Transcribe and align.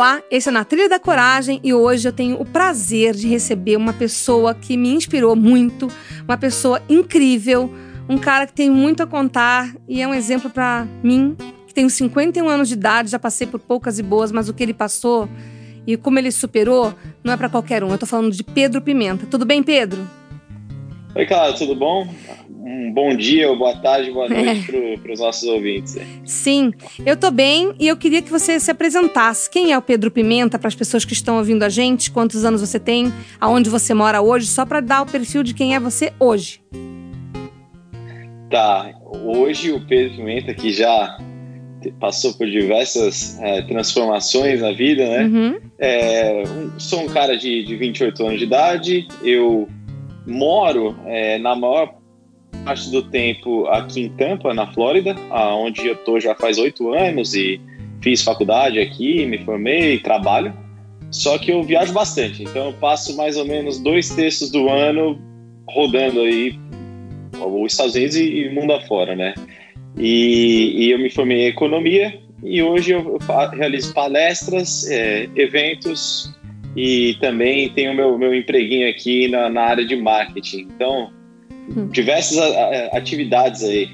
Olá, 0.00 0.22
esse 0.30 0.48
é 0.48 0.50
Na 0.50 0.64
Trilha 0.64 0.88
da 0.88 0.98
Coragem 0.98 1.60
e 1.62 1.74
hoje 1.74 2.08
eu 2.08 2.12
tenho 2.14 2.40
o 2.40 2.44
prazer 2.46 3.14
de 3.14 3.28
receber 3.28 3.76
uma 3.76 3.92
pessoa 3.92 4.54
que 4.54 4.74
me 4.74 4.88
inspirou 4.88 5.36
muito, 5.36 5.88
uma 6.24 6.38
pessoa 6.38 6.80
incrível, 6.88 7.70
um 8.08 8.16
cara 8.16 8.46
que 8.46 8.54
tem 8.54 8.70
muito 8.70 9.02
a 9.02 9.06
contar 9.06 9.76
e 9.86 10.00
é 10.00 10.08
um 10.08 10.14
exemplo 10.14 10.48
para 10.48 10.88
mim, 11.02 11.36
que 11.66 11.74
tenho 11.74 11.90
51 11.90 12.48
anos 12.48 12.68
de 12.68 12.76
idade, 12.76 13.10
já 13.10 13.18
passei 13.18 13.46
por 13.46 13.60
poucas 13.60 13.98
e 13.98 14.02
boas, 14.02 14.32
mas 14.32 14.48
o 14.48 14.54
que 14.54 14.62
ele 14.62 14.72
passou 14.72 15.28
e 15.86 15.98
como 15.98 16.18
ele 16.18 16.32
superou 16.32 16.94
não 17.22 17.34
é 17.34 17.36
para 17.36 17.50
qualquer 17.50 17.84
um. 17.84 17.90
Eu 17.90 17.98
tô 17.98 18.06
falando 18.06 18.32
de 18.32 18.42
Pedro 18.42 18.80
Pimenta. 18.80 19.26
Tudo 19.26 19.44
bem, 19.44 19.62
Pedro? 19.62 20.08
Oi, 21.14 21.26
Clara, 21.26 21.52
tudo 21.52 21.76
bom? 21.76 22.08
Um 22.72 22.92
bom 22.92 23.16
dia, 23.16 23.52
boa 23.52 23.74
tarde, 23.74 24.12
boa 24.12 24.28
noite 24.30 24.76
é. 24.76 24.96
para 24.96 25.12
os 25.12 25.18
nossos 25.18 25.42
ouvintes. 25.48 25.98
Sim, 26.24 26.72
eu 27.04 27.16
tô 27.16 27.28
bem 27.32 27.74
e 27.80 27.88
eu 27.88 27.96
queria 27.96 28.22
que 28.22 28.30
você 28.30 28.60
se 28.60 28.70
apresentasse. 28.70 29.50
Quem 29.50 29.72
é 29.72 29.78
o 29.78 29.82
Pedro 29.82 30.08
Pimenta 30.08 30.56
para 30.56 30.68
as 30.68 30.74
pessoas 30.76 31.04
que 31.04 31.12
estão 31.12 31.38
ouvindo 31.38 31.64
a 31.64 31.68
gente? 31.68 32.12
Quantos 32.12 32.44
anos 32.44 32.60
você 32.60 32.78
tem? 32.78 33.12
Aonde 33.40 33.68
você 33.68 33.92
mora 33.92 34.20
hoje? 34.20 34.46
Só 34.46 34.64
para 34.64 34.80
dar 34.80 35.02
o 35.02 35.06
perfil 35.06 35.42
de 35.42 35.52
quem 35.52 35.74
é 35.74 35.80
você 35.80 36.12
hoje. 36.20 36.62
Tá, 38.48 38.94
hoje 39.04 39.72
o 39.72 39.84
Pedro 39.84 40.18
Pimenta, 40.18 40.54
que 40.54 40.72
já 40.72 41.18
passou 41.98 42.34
por 42.34 42.46
diversas 42.48 43.36
é, 43.40 43.62
transformações 43.62 44.60
na 44.60 44.70
vida, 44.70 45.08
né? 45.08 45.24
Uhum. 45.24 45.60
É, 45.76 46.44
sou 46.78 47.00
um 47.00 47.08
cara 47.08 47.36
de, 47.36 47.64
de 47.64 47.74
28 47.74 48.26
anos 48.26 48.38
de 48.38 48.44
idade, 48.44 49.08
eu 49.24 49.68
moro 50.26 50.94
é, 51.06 51.38
na 51.38 51.56
maior 51.56 51.99
parte 52.64 52.90
do 52.90 53.02
tempo 53.02 53.66
aqui 53.66 54.02
em 54.02 54.08
Tampa, 54.10 54.54
na 54.54 54.66
Flórida, 54.72 55.14
onde 55.30 55.86
eu 55.86 55.96
tô 55.96 56.20
já 56.20 56.34
faz 56.34 56.58
oito 56.58 56.92
anos 56.92 57.34
e 57.34 57.60
fiz 58.02 58.22
faculdade 58.22 58.78
aqui, 58.78 59.26
me 59.26 59.38
formei, 59.38 59.98
trabalho. 59.98 60.54
Só 61.10 61.38
que 61.38 61.50
eu 61.50 61.62
viajo 61.62 61.92
bastante, 61.92 62.44
então 62.44 62.66
eu 62.66 62.72
passo 62.74 63.16
mais 63.16 63.36
ou 63.36 63.44
menos 63.44 63.80
dois 63.80 64.10
terços 64.10 64.50
do 64.50 64.68
ano 64.68 65.20
rodando 65.68 66.20
aí 66.20 66.58
os 67.38 67.72
Estados 67.72 67.94
Unidos 67.94 68.16
e, 68.16 68.42
e 68.42 68.50
mundo 68.50 68.72
afora, 68.72 69.16
né? 69.16 69.34
E, 69.98 70.86
e, 70.86 70.90
eu 70.90 70.98
me 70.98 71.10
formei 71.10 71.42
em 71.42 71.46
economia 71.46 72.20
e 72.44 72.62
hoje 72.62 72.92
eu 72.92 73.18
realizo 73.52 73.92
palestras, 73.92 74.88
é, 74.88 75.28
eventos 75.34 76.32
e 76.76 77.16
também 77.20 77.68
tenho 77.70 77.94
meu, 77.94 78.16
meu 78.16 78.34
empreguinho 78.34 78.88
aqui 78.88 79.28
na, 79.28 79.48
na 79.48 79.62
área 79.62 79.84
de 79.84 79.96
marketing. 79.96 80.68
Então. 80.74 81.19
Diversas 81.90 82.38
atividades 82.92 83.62
aí. 83.62 83.88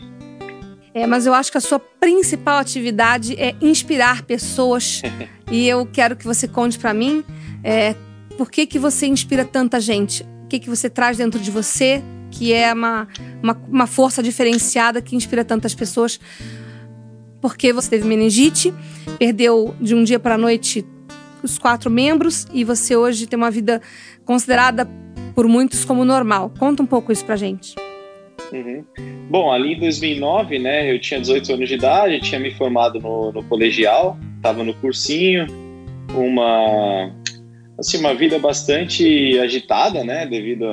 É, 0.95 1.07
mas 1.07 1.27
eu 1.27 1.35
acho 1.35 1.53
que 1.53 1.59
a 1.59 1.61
sua 1.61 1.79
principal 1.79 2.59
atividade 2.59 3.35
é 3.39 3.55
inspirar 3.61 4.23
pessoas. 4.23 5.03
e 5.51 5.69
eu 5.69 5.87
quero 5.87 6.17
que 6.17 6.25
você 6.25 6.49
conte 6.49 6.79
para 6.79 6.95
mim 6.95 7.23
é, 7.63 7.95
por 8.39 8.51
que, 8.51 8.67
que 8.67 8.79
você 8.79 9.07
inspira 9.07 9.45
tanta 9.45 9.81
gente. 9.81 10.23
O 10.45 10.49
que, 10.49 10.59
que 10.59 10.71
você 10.71 10.89
traz 10.89 11.19
dentro 11.19 11.39
de 11.39 11.51
você 11.51 12.03
que 12.31 12.53
é 12.53 12.73
uma, 12.73 13.09
uma, 13.43 13.63
uma 13.69 13.87
força 13.87 14.23
diferenciada 14.23 15.01
que 15.01 15.17
inspira 15.17 15.45
tantas 15.45 15.75
pessoas. 15.75 16.21
Porque 17.41 17.73
você 17.73 17.91
teve 17.91 18.07
meningite, 18.07 18.75
perdeu 19.19 19.75
de 19.81 19.95
um 19.95 20.05
dia 20.05 20.19
para 20.19 20.35
a 20.35 20.39
noite 20.39 20.85
os 21.43 21.59
quatro 21.59 21.91
membros 21.91 22.47
e 22.53 22.65
você 22.65 22.97
hoje 22.97 23.27
tem 23.27 23.37
uma 23.37 23.51
vida 23.51 23.81
considerada 24.25 24.89
por 25.37 25.47
muitos 25.47 25.85
como 25.85 26.03
normal. 26.03 26.51
Conta 26.59 26.83
um 26.83 26.87
pouco 26.87 27.13
isso 27.13 27.25
pra 27.25 27.37
gente. 27.37 27.75
Uhum. 28.51 28.83
Bom, 29.29 29.53
ali 29.53 29.75
em 29.75 29.81
2009, 29.81 30.59
né, 30.59 30.91
eu 30.91 30.99
tinha 30.99 31.21
18 31.21 31.53
anos 31.53 31.69
de 31.69 31.75
idade, 31.75 32.21
tinha 32.21 32.41
me 32.41 32.51
formado 32.53 32.99
no, 32.99 33.33
no 33.33 33.45
colegial, 33.45 34.17
estava 34.37 34.65
no 34.65 34.73
cursinho, 34.75 35.47
uma 36.15 37.13
assim 37.79 37.99
uma 37.99 38.15
vida 38.15 38.39
bastante 38.39 39.39
agitada, 39.39 40.03
né, 40.03 40.25
devido 40.27 40.65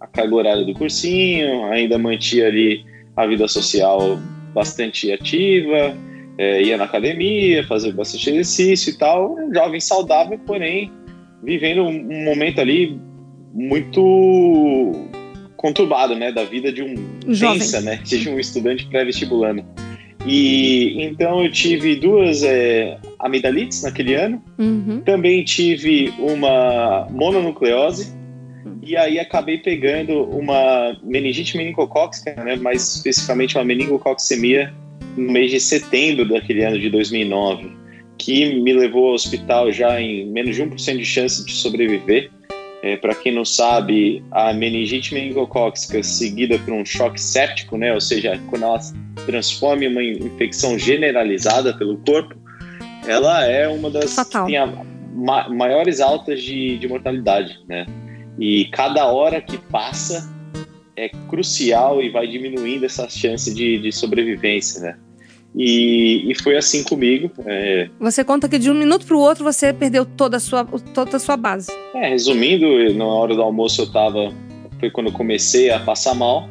a 0.00 0.06
carga 0.06 0.34
horária 0.34 0.64
do 0.64 0.72
cursinho, 0.72 1.64
ainda 1.66 1.98
mantinha 1.98 2.46
ali 2.46 2.84
a 3.14 3.26
vida 3.26 3.46
social 3.46 4.18
bastante 4.54 5.12
ativa, 5.12 5.94
é, 6.38 6.62
ia 6.62 6.78
na 6.78 6.84
academia, 6.84 7.66
fazia 7.66 7.92
bastante 7.92 8.30
exercício 8.30 8.90
e 8.90 8.96
tal, 8.96 9.34
um 9.34 9.52
jovem 9.52 9.80
saudável, 9.80 10.38
porém 10.46 10.90
vivendo 11.42 11.82
um, 11.82 12.24
momento 12.24 12.60
ali 12.60 12.98
muito 13.56 14.92
conturbado, 15.56 16.14
né, 16.14 16.30
da 16.30 16.44
vida 16.44 16.70
de 16.70 16.82
um 16.82 16.94
pensa, 17.24 17.80
né, 17.80 17.96
de 18.04 18.28
um 18.28 18.38
estudante 18.38 18.86
pré-vestibulando. 18.86 19.64
E 20.26 21.02
então 21.02 21.42
eu 21.42 21.50
tive 21.50 21.96
duas 21.96 22.42
é, 22.42 22.98
amidalites 23.18 23.82
naquele 23.82 24.14
ano. 24.14 24.42
Uhum. 24.58 25.00
Também 25.04 25.42
tive 25.42 26.12
uma 26.18 27.08
mononucleose, 27.10 28.14
e 28.82 28.96
aí 28.96 29.18
acabei 29.18 29.58
pegando 29.58 30.22
uma 30.24 30.96
meningite 31.02 31.56
meningocócica, 31.56 32.34
né, 32.44 32.56
mais 32.56 32.96
especificamente 32.96 33.56
uma 33.56 33.64
meningococcemia 33.64 34.72
no 35.16 35.32
mês 35.32 35.50
de 35.50 35.60
setembro 35.60 36.28
daquele 36.28 36.62
ano 36.62 36.78
de 36.78 36.90
2009, 36.90 37.72
que 38.18 38.60
me 38.60 38.72
levou 38.74 39.08
ao 39.08 39.14
hospital 39.14 39.72
já 39.72 39.98
em 40.00 40.26
menos 40.30 40.54
de 40.54 40.62
1% 40.62 40.98
de 40.98 41.04
chance 41.04 41.44
de 41.44 41.52
sobreviver. 41.52 42.30
É, 42.86 42.96
Para 42.96 43.16
quem 43.16 43.34
não 43.34 43.44
sabe, 43.44 44.24
a 44.30 44.52
meningite 44.52 45.12
meningocócica 45.12 46.00
seguida 46.04 46.56
por 46.60 46.72
um 46.72 46.84
choque 46.84 47.20
séptico, 47.20 47.76
né, 47.76 47.92
ou 47.92 48.00
seja, 48.00 48.40
quando 48.48 48.62
ela 48.62 48.78
transforma 49.26 49.84
em 49.84 49.88
uma 49.88 50.04
infecção 50.04 50.78
generalizada 50.78 51.76
pelo 51.76 51.96
corpo, 51.98 52.36
ela 53.04 53.44
é 53.44 53.66
uma 53.66 53.90
das 53.90 54.14
Fatal. 54.14 54.46
que 54.46 54.52
tem 54.52 54.60
a 54.60 54.66
ma 55.12 55.48
maiores 55.48 56.00
altas 56.00 56.40
de, 56.40 56.78
de 56.78 56.86
mortalidade, 56.86 57.58
né? 57.68 57.86
E 58.38 58.66
cada 58.66 59.06
hora 59.06 59.40
que 59.40 59.56
passa 59.58 60.30
é 60.94 61.08
crucial 61.28 62.00
e 62.00 62.10
vai 62.10 62.28
diminuindo 62.28 62.84
essa 62.84 63.08
chance 63.08 63.52
de, 63.52 63.78
de 63.78 63.90
sobrevivência, 63.90 64.80
né? 64.80 64.98
E, 65.56 66.30
e, 66.30 66.34
foi 66.34 66.56
assim 66.56 66.84
comigo. 66.84 67.30
É... 67.46 67.88
Você 67.98 68.22
conta 68.22 68.46
que 68.46 68.58
de 68.58 68.70
um 68.70 68.74
minuto 68.74 69.06
para 69.06 69.16
o 69.16 69.20
outro 69.20 69.42
você 69.42 69.72
perdeu 69.72 70.04
toda 70.04 70.36
a 70.36 70.40
sua, 70.40 70.66
toda 70.92 71.16
a 71.16 71.20
sua 71.20 71.36
base. 71.36 71.72
É, 71.94 72.10
resumindo, 72.10 72.66
na 72.94 73.06
hora 73.06 73.34
do 73.34 73.40
almoço 73.40 73.82
eu 73.82 73.90
tava. 73.90 74.32
Foi 74.78 74.90
quando 74.90 75.06
eu 75.06 75.12
comecei 75.14 75.70
a 75.70 75.80
passar 75.80 76.14
mal. 76.14 76.46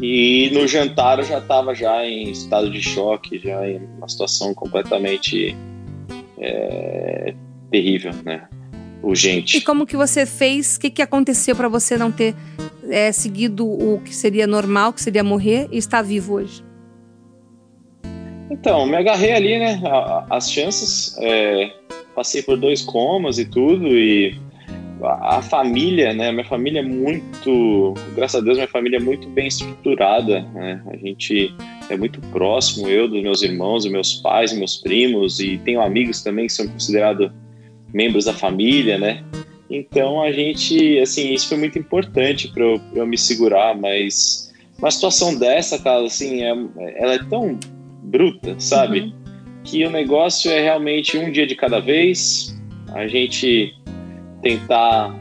E 0.00 0.50
no 0.52 0.66
jantar 0.66 1.20
eu 1.20 1.24
já 1.24 1.38
estava 1.38 1.72
já 1.72 2.04
em 2.04 2.30
estado 2.30 2.68
de 2.68 2.82
choque, 2.82 3.38
já 3.38 3.68
em 3.68 3.80
uma 3.96 4.08
situação 4.08 4.52
completamente 4.52 5.56
é, 6.38 7.34
terrível, 7.70 8.12
né? 8.24 8.48
urgente. 9.02 9.58
E 9.58 9.60
como 9.60 9.86
que 9.86 9.96
você 9.96 10.24
fez? 10.24 10.76
O 10.76 10.80
que, 10.80 10.90
que 10.90 11.02
aconteceu 11.02 11.56
para 11.56 11.68
você 11.68 11.96
não 11.96 12.10
ter 12.10 12.34
é, 12.88 13.10
seguido 13.12 13.66
o 13.66 14.00
que 14.04 14.14
seria 14.14 14.46
normal, 14.46 14.92
que 14.92 15.02
seria 15.02 15.24
morrer, 15.24 15.68
e 15.72 15.78
estar 15.78 16.02
vivo 16.02 16.34
hoje? 16.34 16.64
Então, 18.52 18.86
me 18.86 18.96
agarrei 18.96 19.32
ali, 19.32 19.58
né? 19.58 19.80
As 20.28 20.50
chances. 20.50 21.16
É, 21.18 21.72
passei 22.14 22.42
por 22.42 22.58
dois 22.58 22.82
comas 22.82 23.38
e 23.38 23.46
tudo, 23.46 23.88
e 23.88 24.38
a, 25.02 25.38
a, 25.38 25.42
família, 25.42 26.12
né? 26.12 26.30
Minha 26.30 26.44
família 26.44 26.80
é 26.80 26.82
muito. 26.82 27.94
Graças 28.14 28.42
a 28.42 28.44
Deus, 28.44 28.58
minha 28.58 28.68
família 28.68 28.98
é 28.98 29.00
muito 29.00 29.26
bem 29.30 29.46
estruturada, 29.46 30.42
né? 30.52 30.82
A 30.86 30.96
gente 30.98 31.54
é 31.88 31.96
muito 31.96 32.20
próximo, 32.28 32.88
eu, 32.88 33.08
dos 33.08 33.22
meus 33.22 33.42
irmãos, 33.42 33.84
dos 33.84 33.92
meus 33.92 34.14
pais, 34.16 34.52
meus 34.52 34.76
primos, 34.76 35.40
e 35.40 35.56
tenho 35.64 35.80
amigos 35.80 36.22
também 36.22 36.46
que 36.46 36.52
são 36.52 36.68
considerados 36.68 37.30
membros 37.92 38.26
da 38.26 38.34
família, 38.34 38.98
né? 38.98 39.24
Então 39.70 40.22
a 40.22 40.30
gente, 40.30 40.98
assim, 40.98 41.32
isso 41.32 41.48
foi 41.48 41.56
muito 41.56 41.78
importante 41.78 42.48
para 42.48 42.62
eu, 42.62 42.78
eu, 42.94 43.06
me 43.06 43.16
segurar, 43.16 43.74
mas 43.74 44.52
uma 44.78 44.90
situação 44.90 45.34
dessa, 45.34 45.78
cara, 45.78 46.04
assim, 46.04 46.42
é, 46.42 46.50
ela 46.98 47.14
é 47.14 47.18
tão 47.30 47.58
bruta, 48.02 48.56
sabe? 48.58 49.00
Uhum. 49.00 49.12
Que 49.64 49.84
o 49.86 49.90
negócio 49.90 50.50
é 50.50 50.60
realmente 50.60 51.16
um 51.16 51.30
dia 51.30 51.46
de 51.46 51.54
cada 51.54 51.80
vez, 51.80 52.58
a 52.92 53.06
gente 53.06 53.74
tentar 54.42 55.14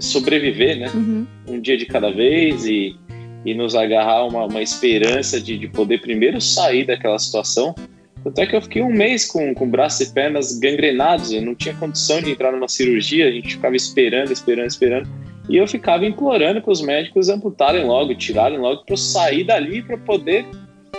sobreviver, 0.00 0.78
né? 0.78 0.90
Uhum. 0.94 1.26
Um 1.48 1.60
dia 1.60 1.76
de 1.76 1.86
cada 1.86 2.10
vez 2.10 2.64
e, 2.64 2.96
e 3.44 3.54
nos 3.54 3.74
agarrar 3.74 4.24
uma, 4.26 4.44
uma 4.44 4.62
esperança 4.62 5.40
de, 5.40 5.58
de 5.58 5.68
poder 5.68 6.00
primeiro 6.00 6.40
sair 6.40 6.86
daquela 6.86 7.18
situação. 7.18 7.74
Tanto 8.22 8.40
é 8.40 8.46
que 8.46 8.56
eu 8.56 8.62
fiquei 8.62 8.82
um 8.82 8.90
mês 8.90 9.26
com, 9.26 9.52
com 9.52 9.68
braços 9.68 10.08
e 10.08 10.14
pernas 10.14 10.58
gangrenados, 10.58 11.30
eu 11.30 11.42
não 11.42 11.54
tinha 11.54 11.74
condição 11.74 12.22
de 12.22 12.30
entrar 12.30 12.52
numa 12.52 12.68
cirurgia, 12.68 13.28
a 13.28 13.30
gente 13.30 13.56
ficava 13.56 13.76
esperando, 13.76 14.32
esperando, 14.32 14.68
esperando. 14.68 15.10
E 15.46 15.58
eu 15.58 15.68
ficava 15.68 16.06
implorando 16.06 16.62
para 16.62 16.72
os 16.72 16.80
médicos 16.80 17.28
amputarem 17.28 17.84
logo, 17.84 18.14
tirarem 18.14 18.58
logo, 18.58 18.82
para 18.84 18.94
eu 18.94 18.96
sair 18.96 19.44
dali 19.44 19.82
para 19.82 19.98
poder 19.98 20.46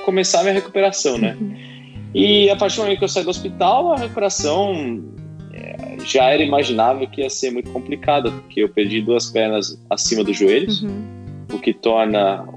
começar 0.05 0.41
a 0.41 0.43
minha 0.43 0.53
recuperação, 0.53 1.17
né? 1.17 1.35
E 2.13 2.49
a 2.49 2.55
partir 2.55 2.77
do 2.77 2.83
momento 2.83 2.99
que 2.99 3.03
eu 3.03 3.09
saí 3.09 3.23
do 3.23 3.29
hospital, 3.29 3.91
a 3.91 3.97
recuperação 3.97 5.03
é, 5.51 5.97
já 6.05 6.29
era 6.29 6.41
imaginável 6.41 7.05
que 7.07 7.21
ia 7.21 7.29
ser 7.29 7.51
muito 7.51 7.69
complicada, 7.71 8.31
porque 8.31 8.63
eu 8.63 8.69
perdi 8.69 9.01
duas 9.01 9.29
pernas 9.29 9.77
acima 9.89 10.23
dos 10.23 10.37
joelhos, 10.37 10.83
uhum. 10.83 11.03
o 11.51 11.59
que 11.59 11.73
torna 11.73 12.47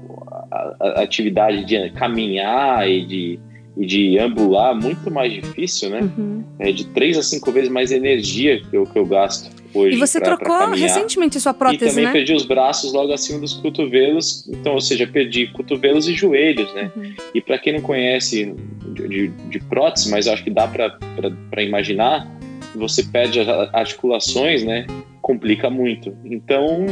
a, 0.51 0.75
a, 0.79 1.01
atividade 1.01 1.65
de 1.65 1.89
caminhar 1.89 2.87
e 2.87 3.05
de, 3.05 3.39
e 3.79 3.85
de 3.85 4.19
ambular 4.19 4.75
muito 4.75 5.09
mais 5.09 5.31
difícil, 5.31 5.89
né? 5.89 6.01
Uhum. 6.01 6.43
É 6.59 6.69
de 6.69 6.85
três 6.87 7.17
a 7.17 7.23
cinco 7.23 7.49
vezes 7.49 7.69
mais 7.69 7.93
energia 7.93 8.61
que 8.61 8.75
eu, 8.75 8.83
que 8.85 8.99
eu 8.99 9.05
gasto 9.05 9.49
hoje. 9.73 9.95
E 9.95 9.99
você 9.99 10.19
pra, 10.19 10.35
trocou 10.35 10.57
pra 10.57 10.75
recentemente 10.75 11.37
a 11.37 11.39
sua 11.39 11.53
prótese, 11.53 11.85
E 11.85 11.87
também 11.87 12.05
né? 12.05 12.11
perdi 12.11 12.33
os 12.33 12.45
braços 12.45 12.91
logo 12.91 13.13
acima 13.13 13.39
dos 13.39 13.53
cotovelos, 13.53 14.45
então, 14.49 14.73
ou 14.73 14.81
seja, 14.81 15.07
perdi 15.07 15.47
cotovelos 15.47 16.09
e 16.09 16.13
joelhos, 16.13 16.73
né? 16.73 16.91
Uhum. 16.93 17.13
E 17.33 17.39
para 17.39 17.57
quem 17.57 17.73
não 17.73 17.81
conhece 17.81 18.53
de, 18.93 19.07
de, 19.07 19.27
de, 19.27 19.59
prótese, 19.59 20.11
mas 20.11 20.27
acho 20.27 20.43
que 20.43 20.49
dá 20.49 20.67
para 20.67 21.63
imaginar, 21.63 22.29
você 22.75 23.01
perde 23.01 23.39
as 23.39 23.47
articulações, 23.73 24.61
né? 24.61 24.85
Complica 25.21 25.69
muito. 25.69 26.13
Então, 26.25 26.85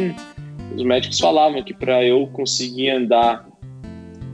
os 0.74 0.84
médicos 0.84 1.20
falavam 1.20 1.62
que 1.62 1.74
para 1.74 2.02
eu 2.06 2.28
conseguir 2.28 2.92
andar 2.92 3.47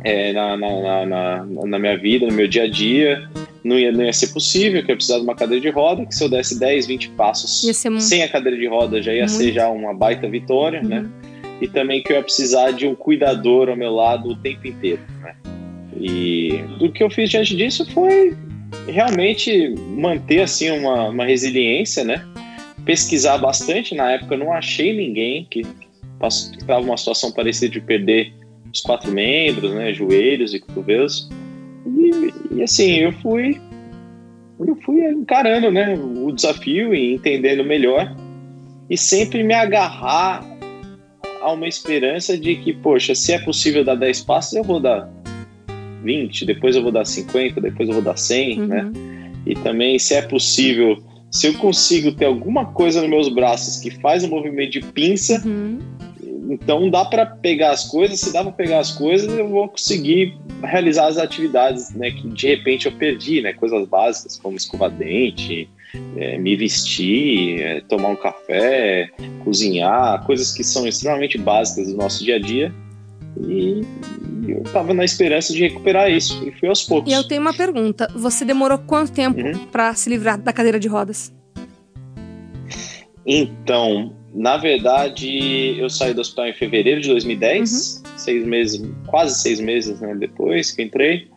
é, 0.03 0.33
na, 0.33 0.57
na, 0.57 1.05
na, 1.05 1.45
na, 1.45 1.79
minha 1.79 1.97
vida, 1.97 2.27
no 2.27 2.33
meu 2.33 2.47
dia 2.47 2.63
a 2.63 2.69
dia, 2.69 3.29
não 3.63 3.79
ia, 3.79 3.91
não 3.91 4.03
ia 4.03 4.11
ser 4.11 4.27
possível, 4.27 4.83
que 4.83 4.91
eu 4.91 4.95
precisava 4.95 5.21
de 5.21 5.27
uma 5.27 5.35
cadeira 5.35 5.61
de 5.61 5.69
roda, 5.69 6.05
que 6.05 6.13
se 6.13 6.23
eu 6.23 6.29
desse 6.29 6.59
10, 6.59 6.87
20 6.87 7.09
passos 7.11 7.63
sem 8.01 8.21
a 8.21 8.29
cadeira 8.29 8.57
de 8.57 8.67
roda 8.67 9.01
já 9.01 9.13
ia 9.13 9.25
muito. 9.25 9.31
ser 9.31 9.53
já 9.53 9.69
uma 9.69 9.93
baita 9.93 10.27
vitória, 10.27 10.81
né? 10.83 10.97
uhum. 10.97 11.03
né? 11.03 11.09
E 11.61 11.67
também 11.67 12.03
que 12.03 12.11
eu 12.11 12.17
ia 12.17 12.23
precisar 12.23 12.71
de 12.71 12.85
um 12.85 12.93
cuidador 12.93 13.69
ao 13.69 13.75
meu 13.77 13.93
lado 13.93 14.29
o 14.29 14.35
tempo 14.35 14.67
inteiro, 14.67 15.01
né? 15.21 15.35
E 15.97 16.61
do 16.79 16.91
que 16.91 17.01
eu 17.01 17.09
fiz 17.09 17.29
diante 17.29 17.55
disso 17.55 17.89
foi 17.91 18.35
realmente 18.87 19.73
manter 19.95 20.41
assim 20.41 20.69
uma, 20.71 21.09
uma 21.09 21.25
resiliência, 21.25 22.03
né? 22.03 22.25
Pesquisar 22.83 23.37
bastante, 23.37 23.95
na 23.95 24.11
época 24.11 24.35
eu 24.35 24.39
não 24.39 24.51
achei 24.51 24.93
ninguém 24.93 25.47
que 25.49 25.65
estava 26.21 26.81
numa 26.81 26.97
situação 26.97 27.31
parecida 27.31 27.71
de 27.71 27.79
perder 27.79 28.33
os 28.73 28.81
quatro 28.81 29.11
membros, 29.11 29.71
né, 29.73 29.93
joelhos 29.93 30.53
e 30.53 30.59
cotovelos. 30.59 31.29
E, 31.85 32.55
e, 32.55 32.63
assim, 32.63 32.95
eu 32.95 33.11
fui 33.11 33.59
eu 34.59 34.75
fui 34.77 35.05
encarando, 35.09 35.71
né, 35.71 35.93
o 35.95 36.31
desafio 36.31 36.93
e 36.93 37.15
entendendo 37.15 37.65
melhor 37.65 38.15
e 38.89 38.97
sempre 38.97 39.43
me 39.43 39.53
agarrar 39.53 40.45
a 41.41 41.51
uma 41.51 41.67
esperança 41.67 42.37
de 42.37 42.55
que, 42.55 42.73
poxa, 42.73 43.13
se 43.13 43.33
é 43.33 43.39
possível 43.39 43.83
dar 43.83 43.95
10 43.95 44.21
passos, 44.21 44.53
eu 44.53 44.63
vou 44.63 44.79
dar 44.79 45.09
20, 46.03 46.45
depois 46.45 46.75
eu 46.75 46.83
vou 46.83 46.91
dar 46.91 47.05
50, 47.05 47.59
depois 47.59 47.89
eu 47.89 47.95
vou 47.95 48.03
dar 48.03 48.17
100, 48.17 48.61
uhum. 48.61 48.67
né? 48.67 48.91
E 49.45 49.55
também 49.55 49.99
se 49.99 50.13
é 50.13 50.21
possível, 50.21 51.03
se 51.31 51.47
eu 51.47 51.53
consigo 51.55 52.13
ter 52.13 52.25
alguma 52.25 52.67
coisa 52.67 53.01
nos 53.01 53.09
meus 53.09 53.29
braços 53.29 53.77
que 53.77 53.91
faz 53.99 54.23
um 54.23 54.29
movimento 54.29 54.71
de 54.71 54.81
pinça, 54.81 55.41
uhum. 55.45 55.79
Então 56.49 56.89
dá 56.89 57.05
para 57.05 57.25
pegar 57.25 57.71
as 57.71 57.85
coisas, 57.85 58.19
se 58.19 58.33
dá 58.33 58.43
para 58.43 58.51
pegar 58.51 58.79
as 58.79 58.91
coisas, 58.91 59.31
eu 59.37 59.47
vou 59.47 59.69
conseguir 59.69 60.37
realizar 60.61 61.07
as 61.07 61.17
atividades 61.17 61.93
né, 61.93 62.11
que 62.11 62.27
de 62.27 62.47
repente 62.47 62.85
eu 62.85 62.91
perdi, 62.91 63.41
né? 63.41 63.53
Coisas 63.53 63.87
básicas 63.87 64.37
como 64.37 64.57
escovar 64.57 64.89
dente, 64.89 65.69
é, 66.17 66.37
me 66.37 66.55
vestir, 66.55 67.61
é, 67.61 67.81
tomar 67.81 68.09
um 68.09 68.15
café, 68.15 69.09
cozinhar, 69.43 70.25
coisas 70.25 70.51
que 70.51 70.63
são 70.63 70.87
extremamente 70.87 71.37
básicas 71.37 71.89
do 71.89 71.97
nosso 71.97 72.23
dia 72.23 72.35
a 72.35 72.39
dia. 72.39 72.73
E 73.47 73.81
eu 74.47 74.61
estava 74.63 74.93
na 74.93 75.05
esperança 75.05 75.53
de 75.53 75.61
recuperar 75.61 76.11
isso 76.11 76.47
e 76.47 76.51
fui 76.51 76.69
aos 76.69 76.83
poucos. 76.83 77.11
E 77.11 77.15
eu 77.15 77.27
tenho 77.27 77.41
uma 77.41 77.53
pergunta: 77.53 78.07
você 78.15 78.45
demorou 78.45 78.77
quanto 78.79 79.11
tempo 79.11 79.39
uhum. 79.39 79.65
para 79.67 79.93
se 79.95 80.09
livrar 80.09 80.39
da 80.39 80.53
cadeira 80.53 80.79
de 80.79 80.87
rodas? 80.87 81.33
Então, 83.25 84.13
na 84.33 84.57
verdade, 84.57 85.77
eu 85.77 85.89
saí 85.89 86.13
do 86.13 86.21
hospital 86.21 86.47
em 86.47 86.53
fevereiro 86.53 87.01
de 87.01 87.09
2010, 87.09 88.03
uhum. 88.05 88.17
seis 88.17 88.45
meses, 88.45 88.91
quase 89.07 89.41
seis 89.41 89.59
meses 89.59 89.99
né, 90.01 90.15
depois 90.15 90.71
que 90.71 90.81
entrei. 90.81 91.27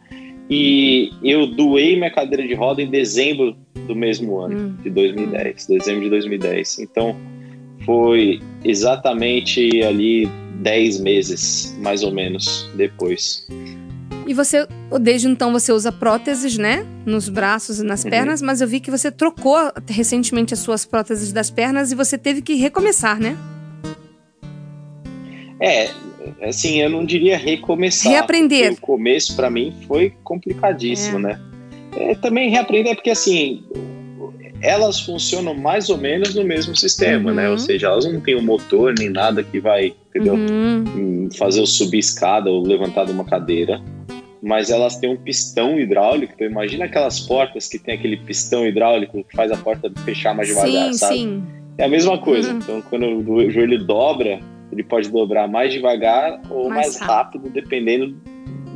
E 0.48 1.10
eu 1.22 1.46
doei 1.46 1.96
minha 1.96 2.10
cadeira 2.10 2.46
de 2.46 2.54
roda 2.54 2.80
em 2.80 2.88
dezembro 2.88 3.56
do 3.86 3.94
mesmo 3.94 4.38
ano, 4.38 4.56
uhum. 4.56 4.76
de 4.82 4.90
2010, 4.90 5.66
dezembro 5.66 6.04
de 6.04 6.10
2010. 6.10 6.78
Então, 6.78 7.16
foi 7.84 8.40
exatamente 8.64 9.82
ali 9.82 10.28
dez 10.60 10.98
meses, 10.98 11.76
mais 11.80 12.02
ou 12.02 12.10
menos, 12.10 12.68
depois. 12.76 13.46
E 14.26 14.34
você, 14.34 14.66
desde 15.00 15.28
então, 15.28 15.52
você 15.52 15.70
usa 15.70 15.92
próteses, 15.92 16.58
né? 16.58 16.84
Nos 17.06 17.28
braços 17.28 17.78
e 17.78 17.84
nas 17.84 18.02
uhum. 18.02 18.10
pernas, 18.10 18.42
mas 18.42 18.60
eu 18.60 18.66
vi 18.66 18.80
que 18.80 18.90
você 18.90 19.10
trocou 19.10 19.56
recentemente 19.88 20.52
as 20.52 20.58
suas 20.58 20.84
próteses 20.84 21.32
das 21.32 21.48
pernas 21.48 21.92
e 21.92 21.94
você 21.94 22.18
teve 22.18 22.42
que 22.42 22.54
recomeçar, 22.54 23.20
né? 23.20 23.36
É, 25.60 25.90
assim, 26.42 26.82
eu 26.82 26.90
não 26.90 27.04
diria 27.04 27.38
recomeçar. 27.38 28.10
Reaprender. 28.10 28.72
O 28.72 28.80
começo, 28.80 29.36
para 29.36 29.48
mim, 29.48 29.72
foi 29.86 30.12
complicadíssimo, 30.24 31.18
é. 31.18 31.22
né? 31.22 31.40
É, 31.96 32.14
também 32.16 32.50
reaprender, 32.50 32.96
porque 32.96 33.10
assim, 33.10 33.62
elas 34.60 35.00
funcionam 35.00 35.54
mais 35.54 35.88
ou 35.88 35.96
menos 35.96 36.34
no 36.34 36.42
mesmo 36.42 36.74
sistema, 36.74 37.30
uhum. 37.30 37.36
né? 37.36 37.46
Ou 37.46 37.52
uhum. 37.52 37.58
seja, 37.58 37.86
elas 37.86 38.04
não 38.04 38.20
têm 38.20 38.34
um 38.34 38.42
motor 38.42 38.92
nem 38.98 39.08
nada 39.08 39.44
que 39.44 39.60
vai, 39.60 39.94
entendeu? 40.10 40.34
Uhum. 40.34 41.28
Fazer 41.38 41.60
eu 41.60 41.66
subir 41.66 42.00
escada 42.00 42.50
ou 42.50 42.66
levantar 42.66 43.04
de 43.04 43.12
uma 43.12 43.24
cadeira 43.24 43.80
mas 44.46 44.70
elas 44.70 44.96
têm 44.96 45.10
um 45.10 45.16
pistão 45.16 45.78
hidráulico. 45.78 46.32
Então 46.36 46.46
imagina 46.46 46.84
aquelas 46.84 47.18
portas 47.18 47.66
que 47.66 47.80
tem 47.80 47.96
aquele 47.96 48.16
pistão 48.16 48.64
hidráulico 48.64 49.24
que 49.24 49.34
faz 49.34 49.50
a 49.50 49.56
porta 49.56 49.92
fechar 50.04 50.36
mais 50.36 50.48
devagar, 50.48 50.92
sim, 50.92 50.92
sabe? 50.92 51.14
Sim. 51.16 51.44
É 51.76 51.84
a 51.84 51.88
mesma 51.88 52.16
coisa. 52.16 52.52
Uhum. 52.52 52.58
Então 52.58 52.82
quando 52.82 53.28
o 53.28 53.50
joelho 53.50 53.84
dobra, 53.84 54.38
ele 54.70 54.84
pode 54.84 55.10
dobrar 55.10 55.48
mais 55.48 55.72
devagar 55.72 56.40
ou 56.48 56.68
mais, 56.68 56.94
mais 56.94 57.00
rápido. 57.00 57.42
rápido, 57.42 57.52
dependendo 57.54 58.16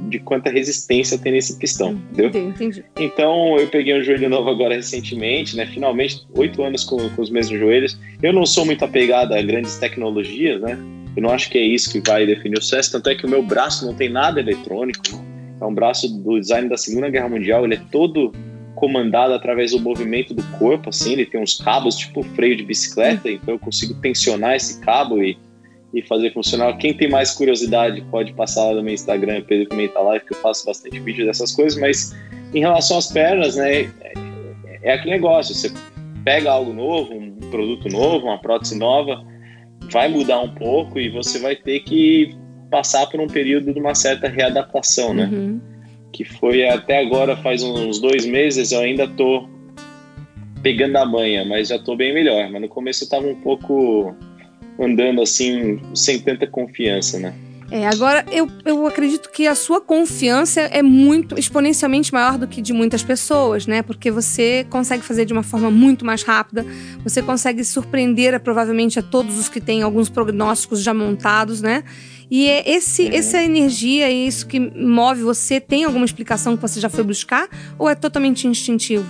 de 0.09 0.19
quanta 0.19 0.51
resistência 0.51 1.17
tem 1.17 1.31
nesse 1.31 1.57
pistão, 1.57 1.91
uhum. 1.91 2.01
entendeu? 2.11 2.49
Entendi. 2.49 2.85
Então 2.99 3.57
eu 3.57 3.69
peguei 3.69 3.97
um 3.97 4.03
joelho 4.03 4.29
novo 4.29 4.51
agora 4.51 4.75
recentemente, 4.75 5.57
né? 5.57 5.67
Finalmente, 5.67 6.27
oito 6.35 6.65
anos 6.65 6.83
com, 6.83 6.97
com 7.11 7.23
os 7.23 7.31
mesmos 7.31 7.61
joelhos. 7.61 7.97
Eu 8.21 8.33
não 8.33 8.45
sou 8.45 8.67
muito 8.67 8.85
apegado 8.85 9.35
a 9.35 9.41
grandes 9.41 9.79
tecnologias, 9.79 10.61
né? 10.61 10.77
Eu 11.17 11.23
não 11.23 11.31
acho 11.31 11.49
que 11.49 11.59
é 11.59 11.63
isso 11.63 11.93
que 11.93 12.01
vai 12.01 12.27
definir 12.27 12.59
o 12.59 12.63
sucesso, 12.63 12.91
tanto 12.91 13.09
é 13.09 13.15
que 13.15 13.25
o 13.25 13.29
meu 13.29 13.43
braço 13.43 13.87
não 13.87 13.95
tem 13.95 14.09
nada 14.09 14.41
eletrônico, 14.41 15.30
é 15.61 15.65
um 15.65 15.75
braço 15.75 16.09
do 16.09 16.41
design 16.41 16.69
da 16.69 16.77
Segunda 16.77 17.11
Guerra 17.11 17.29
Mundial, 17.29 17.65
ele 17.65 17.75
é 17.75 17.83
todo 17.91 18.33
comandado 18.75 19.35
através 19.35 19.73
do 19.73 19.81
movimento 19.81 20.33
do 20.33 20.43
corpo, 20.59 20.89
assim, 20.89 21.13
ele 21.13 21.27
tem 21.27 21.41
uns 21.41 21.59
cabos 21.59 21.97
tipo 21.97 22.23
freio 22.23 22.57
de 22.57 22.65
bicicleta, 22.65 23.31
então 23.31 23.55
eu 23.55 23.59
consigo 23.59 23.95
tensionar 24.01 24.55
esse 24.55 24.81
cabo 24.81 25.23
e, 25.23 25.37
e 25.93 26.01
fazer 26.03 26.33
funcionar. 26.33 26.77
Quem 26.79 26.95
tem 26.95 27.11
mais 27.11 27.33
curiosidade 27.33 28.01
pode 28.11 28.33
passar 28.33 28.65
lá 28.65 28.75
no 28.75 28.83
meu 28.83 28.95
Instagram, 28.95 29.43
Pedro 29.43 29.69
Pimenta 29.69 30.01
Live, 30.01 30.25
que 30.25 30.33
eu 30.33 30.39
faço 30.39 30.65
bastante 30.65 30.99
vídeo 30.99 31.27
dessas 31.27 31.55
coisas, 31.55 31.79
mas 31.79 32.17
em 32.55 32.61
relação 32.61 32.97
às 32.97 33.13
pernas, 33.13 33.57
né, 33.57 33.83
é, 34.01 34.13
é 34.83 34.93
aquele 34.95 35.11
negócio, 35.11 35.55
você 35.55 35.71
pega 36.25 36.51
algo 36.51 36.73
novo, 36.73 37.13
um 37.13 37.37
produto 37.51 37.89
novo, 37.89 38.27
uma 38.27 38.39
prótese 38.39 38.79
nova, 38.79 39.23
vai 39.93 40.09
mudar 40.09 40.41
um 40.41 40.55
pouco 40.55 40.99
e 40.99 41.11
você 41.11 41.39
vai 41.39 41.55
ter 41.55 41.81
que 41.81 42.35
passar 42.71 43.07
por 43.07 43.21
um 43.21 43.27
período 43.27 43.73
de 43.73 43.81
uma 43.81 43.95
certa 43.95 44.29
readaptação, 44.29 45.13
né? 45.13 45.29
Uhum. 45.31 45.61
Que 46.13 46.25
foi 46.25 46.67
até 46.69 46.99
agora, 46.99 47.37
faz 47.37 47.63
uns 47.63 48.01
dois 48.01 48.25
meses, 48.25 48.73
eu 48.73 48.81
ainda 48.81 49.07
tô 49.09 49.49
pegando 50.63 50.97
a 50.97 51.05
manha, 51.05 51.45
mas 51.45 51.69
já 51.69 51.79
tô 51.79 51.97
bem 51.97 52.15
melhor. 52.15 52.51
Mas 52.51 52.61
no 52.61 52.69
começo 52.69 53.05
eu 53.05 53.09
tava 53.09 53.27
um 53.27 53.41
pouco 53.41 54.15
andando 54.79 55.21
assim, 55.23 55.81
sem 55.95 56.19
tanta 56.21 56.47
confiança, 56.47 57.19
né? 57.19 57.35
É, 57.71 57.87
agora 57.87 58.27
eu, 58.33 58.49
eu 58.65 58.85
acredito 58.85 59.31
que 59.31 59.47
a 59.47 59.55
sua 59.55 59.81
confiança 59.81 60.61
é 60.61 60.83
muito 60.83 61.39
exponencialmente 61.39 62.13
maior 62.13 62.37
do 62.37 62.49
que 62.49 62.61
de 62.61 62.73
muitas 62.73 63.03
pessoas, 63.03 63.65
né? 63.65 63.81
Porque 63.81 64.11
você 64.11 64.67
consegue 64.69 65.05
fazer 65.05 65.25
de 65.25 65.33
uma 65.33 65.45
forma 65.45 65.71
muito 65.71 66.05
mais 66.05 66.25
rápida, 66.25 66.67
você 67.05 67.23
consegue 67.23 67.63
surpreender 67.63 68.39
provavelmente 68.41 68.99
a 68.99 69.03
todos 69.03 69.39
os 69.39 69.49
que 69.49 69.61
têm 69.61 69.83
alguns 69.83 70.09
prognósticos 70.09 70.83
já 70.83 70.93
montados, 70.93 71.63
né? 71.63 71.85
E 72.31 72.49
é 72.49 72.71
esse, 72.71 73.07
uhum. 73.07 73.13
essa 73.13 73.43
energia, 73.43 74.07
é 74.07 74.13
isso 74.13 74.47
que 74.47 74.61
move 74.61 75.23
você, 75.23 75.61
tem 75.61 75.85
alguma 75.85 76.05
explicação 76.05 76.57
que 76.57 76.63
você 76.63 76.79
já 76.79 76.89
foi 76.89 77.03
buscar 77.03 77.49
ou 77.77 77.89
é 77.89 77.95
totalmente 77.95 78.47
instintivo? 78.47 79.07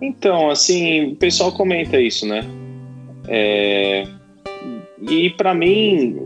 Então, 0.00 0.50
assim, 0.50 1.12
o 1.12 1.16
pessoal 1.16 1.52
comenta 1.52 2.00
isso, 2.00 2.26
né? 2.26 2.44
É... 3.28 4.04
E 5.10 5.30
para 5.30 5.54
mim, 5.54 6.16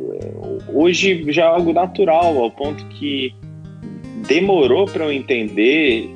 hoje 0.73 1.25
já 1.33 1.43
é 1.43 1.47
algo 1.47 1.73
natural, 1.73 2.39
ao 2.39 2.51
ponto 2.51 2.85
que 2.87 3.35
demorou 4.29 4.87
para 4.87 5.05
eu 5.05 5.13
entender, 5.13 6.09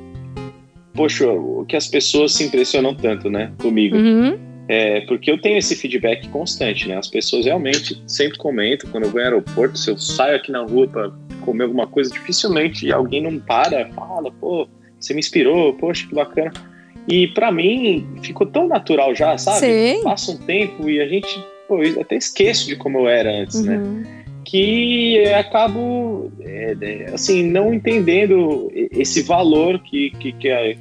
poxa, 0.93 1.27
o 1.27 1.65
que 1.67 1.75
as 1.75 1.87
pessoas 1.87 2.33
se 2.33 2.43
impressionam 2.43 2.95
tanto, 2.95 3.29
né, 3.29 3.51
comigo. 3.59 3.95
Uhum. 3.95 4.50
É, 4.71 5.01
porque 5.01 5.29
eu 5.29 5.37
tenho 5.37 5.57
esse 5.57 5.75
feedback 5.75 6.29
constante, 6.29 6.87
né? 6.87 6.95
As 6.95 7.09
pessoas 7.09 7.45
realmente 7.45 8.01
sempre 8.07 8.37
comentam 8.37 8.89
quando 8.89 9.03
eu 9.03 9.09
vou 9.11 9.19
ao 9.19 9.25
aeroporto, 9.25 9.77
se 9.77 9.91
eu 9.91 9.97
saio 9.97 10.37
aqui 10.37 10.49
na 10.49 10.61
rua 10.61 10.87
para 10.87 11.11
comer 11.41 11.65
alguma 11.65 11.85
coisa, 11.85 12.09
dificilmente 12.09 12.89
alguém 12.89 13.21
não 13.21 13.37
para, 13.37 13.89
fala, 13.89 14.31
pô, 14.31 14.69
você 14.97 15.13
me 15.13 15.19
inspirou, 15.19 15.73
poxa, 15.73 16.07
que 16.07 16.15
bacana. 16.15 16.53
E 17.05 17.27
para 17.27 17.51
mim 17.51 18.07
ficou 18.23 18.47
tão 18.47 18.65
natural 18.65 19.13
já, 19.13 19.37
sabe? 19.37 19.59
Sim. 19.59 20.03
Passa 20.05 20.31
um 20.31 20.37
tempo 20.37 20.89
e 20.89 21.01
a 21.01 21.07
gente, 21.09 21.37
pô, 21.67 21.83
eu 21.83 21.99
até 21.99 22.15
esqueço 22.15 22.65
de 22.67 22.77
como 22.77 22.99
eu 22.99 23.09
era 23.09 23.29
antes, 23.29 23.61
né? 23.65 23.77
Uhum. 23.77 24.03
Que 24.45 25.17
eu 25.17 25.35
acabo, 25.35 26.31
é, 26.39 26.77
é, 26.79 27.05
assim, 27.13 27.43
não 27.43 27.73
entendendo 27.73 28.71
esse 28.73 29.21
valor 29.23 29.79
que, 29.79 30.11
que, 30.11 30.31
que, 30.31 30.49
a, 30.49 30.75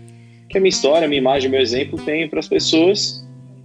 que 0.49 0.59
a 0.59 0.61
minha 0.61 0.69
história, 0.69 1.07
a 1.07 1.09
minha 1.09 1.21
imagem, 1.21 1.51
meu 1.51 1.61
exemplo 1.61 2.01
tem 2.05 2.29
para 2.29 2.39
as 2.39 2.47
pessoas. 2.47 3.20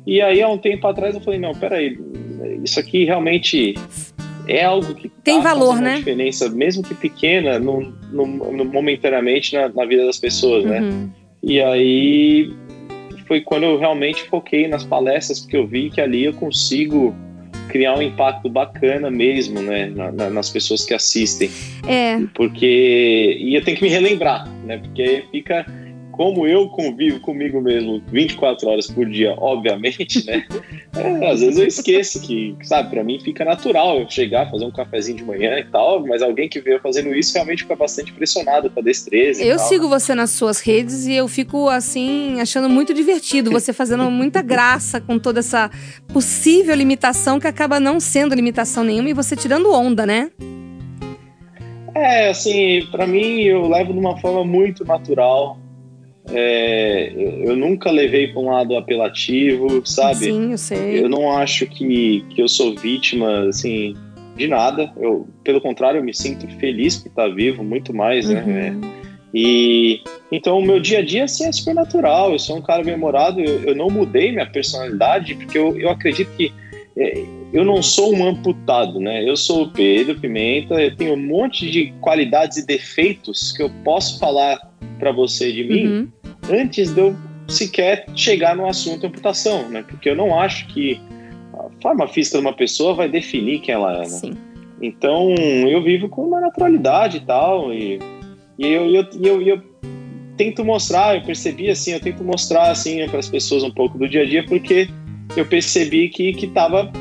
E 0.05 0.21
aí, 0.21 0.41
há 0.41 0.47
um 0.47 0.57
tempo 0.57 0.87
atrás, 0.87 1.15
eu 1.15 1.21
falei: 1.21 1.39
não, 1.39 1.53
peraí, 1.53 1.97
isso 2.63 2.79
aqui 2.79 3.05
realmente 3.05 3.75
é 4.47 4.63
algo 4.63 4.93
que 4.93 5.09
tem 5.23 5.41
tá 5.41 5.49
valor, 5.53 5.81
né? 5.81 5.97
diferença, 5.97 6.49
mesmo 6.49 6.83
que 6.83 6.93
pequena, 6.93 7.59
no, 7.59 7.93
no, 8.11 8.25
no 8.27 8.65
momentaneamente 8.65 9.53
na, 9.53 9.69
na, 9.69 9.85
vida 9.85 10.05
das 10.05 10.17
pessoas, 10.17 10.65
né? 10.65 10.81
Uhum. 10.81 11.09
E 11.43 11.61
aí 11.61 12.53
foi 13.27 13.41
quando 13.41 13.63
eu 13.63 13.79
realmente 13.79 14.23
foquei 14.23 14.67
nas 14.67 14.83
palestras, 14.83 15.39
porque 15.39 15.57
eu 15.57 15.65
vi 15.65 15.89
que 15.89 15.99
ali 15.99 16.25
eu 16.25 16.33
consigo 16.33 17.15
criar 17.69 17.97
um 17.97 18.01
impacto 18.01 18.47
bacana 18.47 19.09
mesmo, 19.09 19.61
né, 19.61 19.87
na, 19.87 20.11
na, 20.11 20.29
nas 20.29 20.49
pessoas 20.49 20.85
que 20.85 20.93
assistem. 20.93 21.49
É. 21.87 22.19
Porque 22.33 23.37
e 23.39 23.55
eu 23.55 23.63
tenho 23.63 23.77
que 23.77 23.83
me 23.83 23.89
relembrar, 23.89 24.47
né? 24.63 24.77
Porque 24.77 25.23
fica 25.31 25.65
como 26.15 26.47
eu 26.47 26.69
convivo 26.69 27.19
comigo 27.19 27.59
mesmo 27.59 28.01
24 28.07 28.69
horas 28.69 28.87
por 28.87 29.05
dia, 29.05 29.35
obviamente, 29.37 30.25
né? 30.25 30.45
É, 30.97 31.29
às 31.29 31.41
vezes 31.41 31.57
eu 31.57 31.67
esqueço 31.67 32.21
que, 32.21 32.55
sabe, 32.63 32.89
para 32.89 33.03
mim 33.03 33.19
fica 33.19 33.43
natural 33.43 33.99
eu 33.99 34.09
chegar, 34.09 34.49
fazer 34.49 34.63
um 34.63 34.71
cafezinho 34.71 35.17
de 35.17 35.25
manhã 35.25 35.59
e 35.59 35.65
tal, 35.65 36.07
mas 36.07 36.21
alguém 36.21 36.47
que 36.47 36.61
veio 36.61 36.79
fazendo 36.79 37.13
isso 37.13 37.33
realmente 37.33 37.63
fica 37.63 37.75
bastante 37.75 38.13
impressionado 38.13 38.69
com 38.69 38.79
a 38.79 38.83
destreza. 38.83 39.43
Eu 39.43 39.59
sigo 39.59 39.89
você 39.89 40.15
nas 40.15 40.29
suas 40.29 40.61
redes 40.61 41.05
e 41.05 41.13
eu 41.13 41.27
fico, 41.27 41.67
assim, 41.67 42.39
achando 42.39 42.69
muito 42.69 42.93
divertido, 42.93 43.51
você 43.51 43.73
fazendo 43.73 44.09
muita 44.09 44.41
graça 44.41 45.01
com 45.01 45.19
toda 45.19 45.39
essa 45.41 45.69
possível 46.13 46.73
limitação 46.73 47.41
que 47.41 47.47
acaba 47.47 47.77
não 47.77 47.99
sendo 47.99 48.33
limitação 48.33 48.81
nenhuma 48.81 49.09
e 49.09 49.13
você 49.13 49.35
tirando 49.35 49.73
onda, 49.73 50.05
né? 50.05 50.31
É, 51.93 52.29
assim, 52.29 52.87
para 52.89 53.05
mim 53.05 53.41
eu 53.41 53.67
levo 53.67 53.91
de 53.91 53.99
uma 53.99 54.17
forma 54.17 54.45
muito 54.45 54.85
natural. 54.85 55.57
É, 56.31 57.11
eu 57.43 57.55
nunca 57.55 57.91
levei 57.91 58.27
para 58.27 58.41
um 58.41 58.49
lado 58.49 58.75
apelativo, 58.75 59.85
sabe? 59.85 60.25
Sim, 60.25 60.51
eu 60.51 60.57
sei. 60.57 61.03
Eu 61.03 61.09
não 61.09 61.31
acho 61.31 61.67
que, 61.67 62.25
que 62.29 62.41
eu 62.41 62.47
sou 62.47 62.75
vítima, 62.75 63.47
assim, 63.47 63.95
de 64.35 64.47
nada. 64.47 64.91
Eu, 64.97 65.27
pelo 65.43 65.61
contrário, 65.61 65.99
eu 65.99 66.03
me 66.03 66.13
sinto 66.13 66.47
feliz 66.59 66.97
por 66.97 67.09
estar 67.09 67.27
vivo, 67.29 67.63
muito 67.63 67.93
mais, 67.93 68.29
né? 68.29 68.43
Uhum. 68.43 68.89
É, 68.91 69.05
e 69.37 70.01
então 70.31 70.57
o 70.57 70.61
meu 70.61 70.79
dia 70.79 70.99
a 70.99 71.05
dia 71.05 71.25
assim, 71.25 71.45
é 71.45 71.51
super 71.51 71.75
natural. 71.75 72.31
Eu 72.31 72.39
sou 72.39 72.57
um 72.57 72.61
cara 72.61 72.83
bem-humorado. 72.83 73.41
Eu, 73.41 73.63
eu, 73.63 73.75
não 73.75 73.89
mudei 73.89 74.31
minha 74.31 74.45
personalidade 74.45 75.35
porque 75.35 75.57
eu, 75.57 75.77
eu 75.77 75.89
acredito 75.89 76.31
que 76.37 76.53
é, 76.97 77.21
eu 77.51 77.65
não 77.65 77.83
sou 77.83 78.15
um 78.15 78.25
amputado, 78.25 78.99
né? 78.99 79.27
Eu 79.27 79.35
sou 79.35 79.63
o 79.63 79.71
Pedro 79.71 80.19
Pimenta. 80.19 80.75
Eu 80.75 80.95
tenho 80.95 81.13
um 81.13 81.27
monte 81.27 81.69
de 81.69 81.93
qualidades 81.99 82.57
e 82.57 82.65
defeitos 82.65 83.51
que 83.51 83.61
eu 83.61 83.69
posso 83.83 84.17
falar 84.19 84.57
para 84.99 85.11
você 85.11 85.51
de 85.51 85.63
mim 85.63 85.85
Uhum. 85.87 86.07
antes 86.51 86.93
de 86.93 86.99
eu 86.99 87.15
sequer 87.47 88.05
chegar 88.15 88.55
no 88.55 88.67
assunto 88.67 89.05
amputação, 89.05 89.69
né? 89.69 89.83
Porque 89.87 90.09
eu 90.09 90.15
não 90.15 90.39
acho 90.39 90.67
que 90.67 90.99
a 91.53 91.81
forma 91.81 92.07
física 92.07 92.37
de 92.37 92.43
uma 92.45 92.53
pessoa 92.53 92.93
vai 92.93 93.07
definir 93.09 93.59
quem 93.59 93.73
ela 93.75 93.93
é, 93.95 93.99
né? 93.99 94.05
Sim. 94.05 94.33
Então 94.81 95.33
eu 95.35 95.81
vivo 95.83 96.09
com 96.09 96.23
uma 96.23 96.39
naturalidade 96.41 97.17
e 97.17 97.19
tal, 97.21 97.73
e, 97.73 97.99
e 98.57 98.67
eu, 98.67 98.85
eu, 98.93 99.05
eu, 99.21 99.41
eu 99.41 99.61
tento 100.35 100.65
mostrar, 100.65 101.15
eu 101.15 101.21
percebi 101.21 101.69
assim, 101.69 101.91
eu 101.91 101.99
tento 101.99 102.23
mostrar 102.23 102.69
assim 102.71 103.07
para 103.07 103.19
as 103.19 103.29
pessoas 103.29 103.63
um 103.63 103.71
pouco 103.71 103.97
do 103.97 104.07
dia 104.09 104.23
a 104.23 104.25
dia, 104.25 104.43
porque 104.43 104.89
eu 105.37 105.45
percebi 105.45 106.09
que 106.09 106.33
que 106.33 106.45
estava 106.45 106.91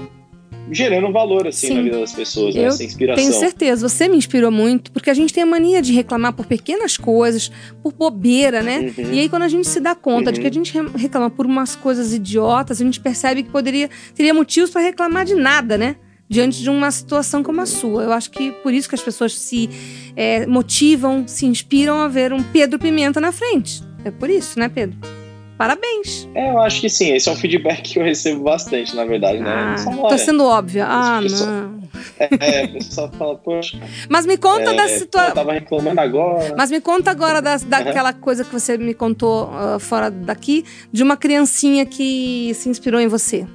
gerando 0.70 1.12
valor 1.12 1.46
assim 1.46 1.68
Sim. 1.68 1.74
na 1.74 1.82
vida 1.82 2.00
das 2.00 2.12
pessoas, 2.12 2.54
né? 2.54 2.62
Eu 2.62 2.68
essa 2.68 2.82
inspiração. 2.84 3.22
Tenho 3.24 3.38
certeza, 3.38 3.88
você 3.88 4.08
me 4.08 4.16
inspirou 4.16 4.50
muito, 4.50 4.90
porque 4.92 5.10
a 5.10 5.14
gente 5.14 5.32
tem 5.32 5.42
a 5.42 5.46
mania 5.46 5.82
de 5.82 5.92
reclamar 5.92 6.32
por 6.32 6.46
pequenas 6.46 6.96
coisas, 6.96 7.50
por 7.82 7.92
bobeira, 7.92 8.62
né? 8.62 8.92
Uhum. 8.96 9.12
E 9.12 9.20
aí, 9.20 9.28
quando 9.28 9.42
a 9.42 9.48
gente 9.48 9.68
se 9.68 9.80
dá 9.80 9.94
conta 9.94 10.32
de 10.32 10.38
Uhum. 10.38 10.42
que 10.42 10.48
a 10.48 10.52
gente 10.52 10.72
re- 10.78 10.88
reclama 10.96 11.30
por 11.30 11.46
umas 11.46 11.76
coisas 11.76 12.12
idiotas, 12.14 12.80
a 12.80 12.84
gente 12.84 13.00
percebe 13.00 13.42
que 13.42 13.50
poderia 13.50 13.90
teria 14.14 14.32
motivos 14.34 14.70
para 14.70 14.80
reclamar 14.82 15.24
de 15.24 15.34
nada, 15.34 15.76
né? 15.78 15.96
Diante 16.28 16.62
de 16.62 16.70
uma 16.70 16.90
situação 16.90 17.42
como 17.42 17.60
a 17.60 17.66
sua. 17.66 18.02
Eu 18.04 18.12
acho 18.12 18.30
que 18.30 18.50
por 18.62 18.72
isso 18.72 18.88
que 18.88 18.94
as 18.94 19.02
pessoas 19.02 19.38
se 19.38 19.68
é, 20.16 20.46
motivam, 20.46 21.24
se 21.28 21.44
inspiram 21.44 21.98
a 22.00 22.08
ver 22.08 22.32
um 22.32 22.42
Pedro 22.42 22.78
Pimenta 22.78 23.20
na 23.20 23.30
frente. 23.30 23.82
É 24.04 24.10
por 24.10 24.30
isso, 24.30 24.58
né, 24.58 24.68
Pedro? 24.68 24.96
Parabéns. 25.56 26.28
É, 26.34 26.50
eu 26.50 26.58
acho 26.60 26.80
que 26.80 26.88
sim, 26.90 27.12
esse 27.14 27.28
é 27.28 27.32
um 27.32 27.36
feedback 27.36 27.82
que 27.82 27.98
eu 27.98 28.02
recebo 28.02 28.42
bastante, 28.42 28.94
na 28.96 29.04
verdade, 29.04 29.38
né? 29.38 29.74
Ah, 29.74 29.78
Só, 29.78 29.90
tô 29.92 30.02
olha, 30.06 30.18
sendo 30.18 30.44
óbvia. 30.44 30.84
Ah, 30.84 31.20
não. 31.20 31.80
É, 32.40 32.64
o 32.64 32.72
pessoal 32.72 33.10
fala, 33.16 33.36
poxa, 33.36 33.78
Mas 34.08 34.26
me 34.26 34.36
conta 34.36 34.72
é, 34.72 34.74
da 34.74 34.88
situação. 34.88 35.28
eu 35.28 35.34
tava 35.34 35.52
reclamando 35.52 36.00
agora. 36.00 36.54
Mas 36.58 36.70
me 36.72 36.80
conta 36.80 37.10
agora 37.12 37.40
das- 37.40 37.62
daquela 37.62 38.12
coisa 38.12 38.44
que 38.44 38.52
você 38.52 38.76
me 38.76 38.94
contou 38.94 39.48
ah, 39.52 39.78
fora 39.78 40.10
daqui, 40.10 40.64
de 40.92 41.02
uma 41.04 41.16
criancinha 41.16 41.86
que 41.86 42.52
se 42.54 42.68
inspirou 42.68 43.00
em 43.00 43.06
você. 43.06 43.46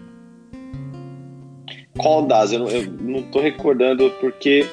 Qual 1.97 2.25
das? 2.25 2.53
Eu, 2.53 2.65
eu 2.69 2.89
não 3.01 3.23
tô 3.23 3.41
recordando 3.41 4.09
porque 4.21 4.65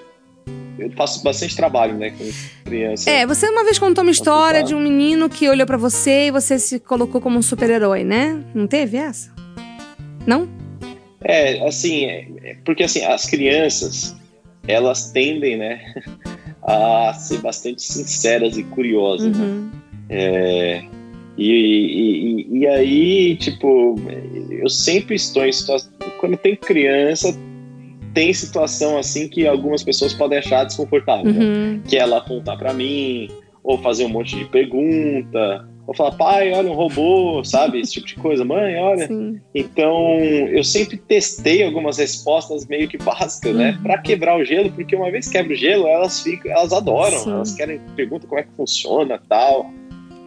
eu 0.78 0.90
faço 0.92 1.23
bastante 1.23 1.54
trabalho, 1.56 1.95
né, 1.95 2.11
com 2.11 2.25
criança. 2.64 3.11
É, 3.11 3.26
você 3.26 3.49
uma 3.49 3.64
vez 3.64 3.78
contou 3.78 4.02
uma 4.02 4.11
história 4.11 4.62
de 4.62 4.75
um 4.75 4.80
menino 4.80 5.28
que 5.28 5.49
olhou 5.49 5.66
pra 5.66 5.76
você 5.76 6.26
e 6.26 6.30
você 6.30 6.59
se 6.59 6.78
colocou 6.80 7.21
como 7.21 7.38
um 7.38 7.42
super-herói, 7.42 8.04
né? 8.04 8.42
Não 8.54 8.66
teve 8.66 8.97
essa? 8.97 9.33
Não? 10.26 10.49
É, 11.23 11.66
assim, 11.66 12.04
é- 12.04 12.26
é 12.45 12.56
porque 12.64 12.83
assim, 12.85 13.04
as 13.04 13.26
crianças, 13.26 14.14
elas 14.68 15.11
tendem, 15.11 15.56
né, 15.56 15.80
a 16.62 17.12
ser 17.14 17.38
bastante 17.38 17.83
sinceras 17.83 18.56
e 18.56 18.62
curiosas, 18.64 19.37
né? 19.37 19.45
Uhum. 19.45 19.71
É, 20.09 20.85
e, 21.37 21.52
e, 21.52 22.56
e- 22.56 22.59
e 22.61 22.66
aí, 22.66 23.37
tipo, 23.37 23.97
eu 24.50 24.68
sempre 24.68 25.14
estou 25.16 25.45
em 25.45 25.52
situação. 25.52 25.90
Quando 26.21 26.37
tem 26.37 26.56
criança, 26.56 27.37
tem 28.17 28.33
situação 28.33 28.97
assim 28.97 29.29
que 29.29 29.47
algumas 29.47 29.83
pessoas 29.83 30.15
podem 30.15 30.39
achar 30.39 30.65
desconfortável, 30.65 31.31
né? 31.31 31.45
Uhum. 31.45 31.83
Que 31.87 31.99
é 31.99 32.01
ela 32.01 32.17
apontar 32.17 32.57
pra 32.57 32.73
mim, 32.73 33.29
ou 33.63 33.77
fazer 33.77 34.07
um 34.07 34.09
monte 34.09 34.35
de 34.35 34.47
pergunta, 34.47 35.69
ou 35.87 35.95
falar, 35.95 36.13
pai, 36.13 36.51
olha 36.55 36.71
um 36.71 36.75
robô, 36.75 37.45
sabe? 37.45 37.79
Esse 37.79 37.93
tipo 37.93 38.07
de 38.07 38.15
coisa, 38.15 38.43
mãe, 38.43 38.75
olha. 38.77 39.07
Sim. 39.07 39.39
Então, 39.55 40.19
eu 40.19 40.65
sempre 40.65 40.97
testei 40.97 41.63
algumas 41.63 41.99
respostas 41.99 42.67
meio 42.67 42.89
que 42.89 42.97
básicas, 42.97 43.55
né? 43.55 43.73
Uhum. 43.73 43.83
Pra 43.83 43.99
quebrar 43.99 44.39
o 44.39 44.45
gelo, 44.47 44.73
porque 44.73 44.97
uma 44.97 45.11
vez 45.11 45.29
quebra 45.29 45.53
o 45.53 45.57
gelo, 45.57 45.87
elas 45.87 46.23
ficam, 46.23 46.51
elas 46.51 46.73
adoram, 46.73 47.19
Sim. 47.19 47.33
elas 47.33 47.55
querem, 47.55 47.83
perguntam 47.95 48.31
como 48.31 48.41
é 48.41 48.45
que 48.45 48.51
funciona 48.57 49.21
tal. 49.29 49.71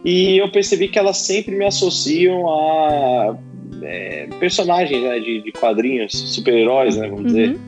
E 0.04 0.38
eu 0.38 0.48
percebi 0.52 0.86
que 0.86 0.98
elas 0.98 1.16
sempre 1.16 1.56
me 1.56 1.64
associam 1.64 2.48
a 2.48 3.36
é, 3.82 4.28
personagens 4.38 5.02
né, 5.02 5.18
de, 5.18 5.42
de 5.42 5.50
quadrinhos, 5.50 6.12
super-heróis, 6.12 6.96
né? 6.96 7.08
Vamos 7.08 7.26
dizer. 7.26 7.58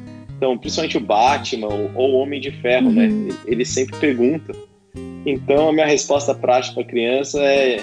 Então, 0.43 0.59
principalmente 0.59 0.97
o 0.97 1.01
Batman 1.01 1.69
ou 1.69 1.91
ou 1.95 2.11
o 2.15 2.17
Homem 2.17 2.41
de 2.41 2.51
Ferro, 2.51 2.89
Uhum. 2.89 2.95
né? 2.95 3.09
Ele 3.47 3.65
sempre 3.65 3.97
pergunta. 4.01 4.53
Então, 5.25 5.69
a 5.69 5.73
minha 5.73 5.87
resposta 5.87 6.35
prática 6.35 6.75
para 6.75 6.83
criança 6.85 7.41
é 7.41 7.81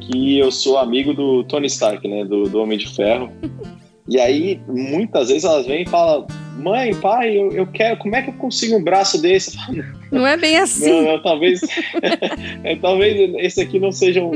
que 0.00 0.38
eu 0.38 0.52
sou 0.52 0.76
amigo 0.76 1.14
do 1.14 1.44
Tony 1.44 1.66
Stark, 1.66 2.06
né? 2.06 2.26
Do, 2.26 2.42
do 2.42 2.60
Homem 2.60 2.76
de 2.76 2.94
Ferro. 2.94 3.32
E 4.06 4.20
aí, 4.20 4.60
muitas 4.68 5.28
vezes 5.28 5.44
elas 5.44 5.64
vêm 5.66 5.84
e 5.84 5.88
falam: 5.88 6.26
Mãe, 6.56 6.94
pai, 6.94 7.36
eu, 7.36 7.50
eu 7.52 7.66
quero. 7.66 7.96
Como 7.98 8.14
é 8.16 8.22
que 8.22 8.30
eu 8.30 8.34
consigo 8.34 8.76
um 8.76 8.82
braço 8.82 9.20
desse? 9.20 9.56
Não 10.10 10.26
é 10.26 10.36
bem 10.36 10.56
assim. 10.56 11.02
não, 11.02 11.20
talvez, 11.20 11.60
talvez 12.80 13.34
esse 13.38 13.60
aqui 13.60 13.78
não 13.78 13.90
seja 13.92 14.22
o, 14.22 14.32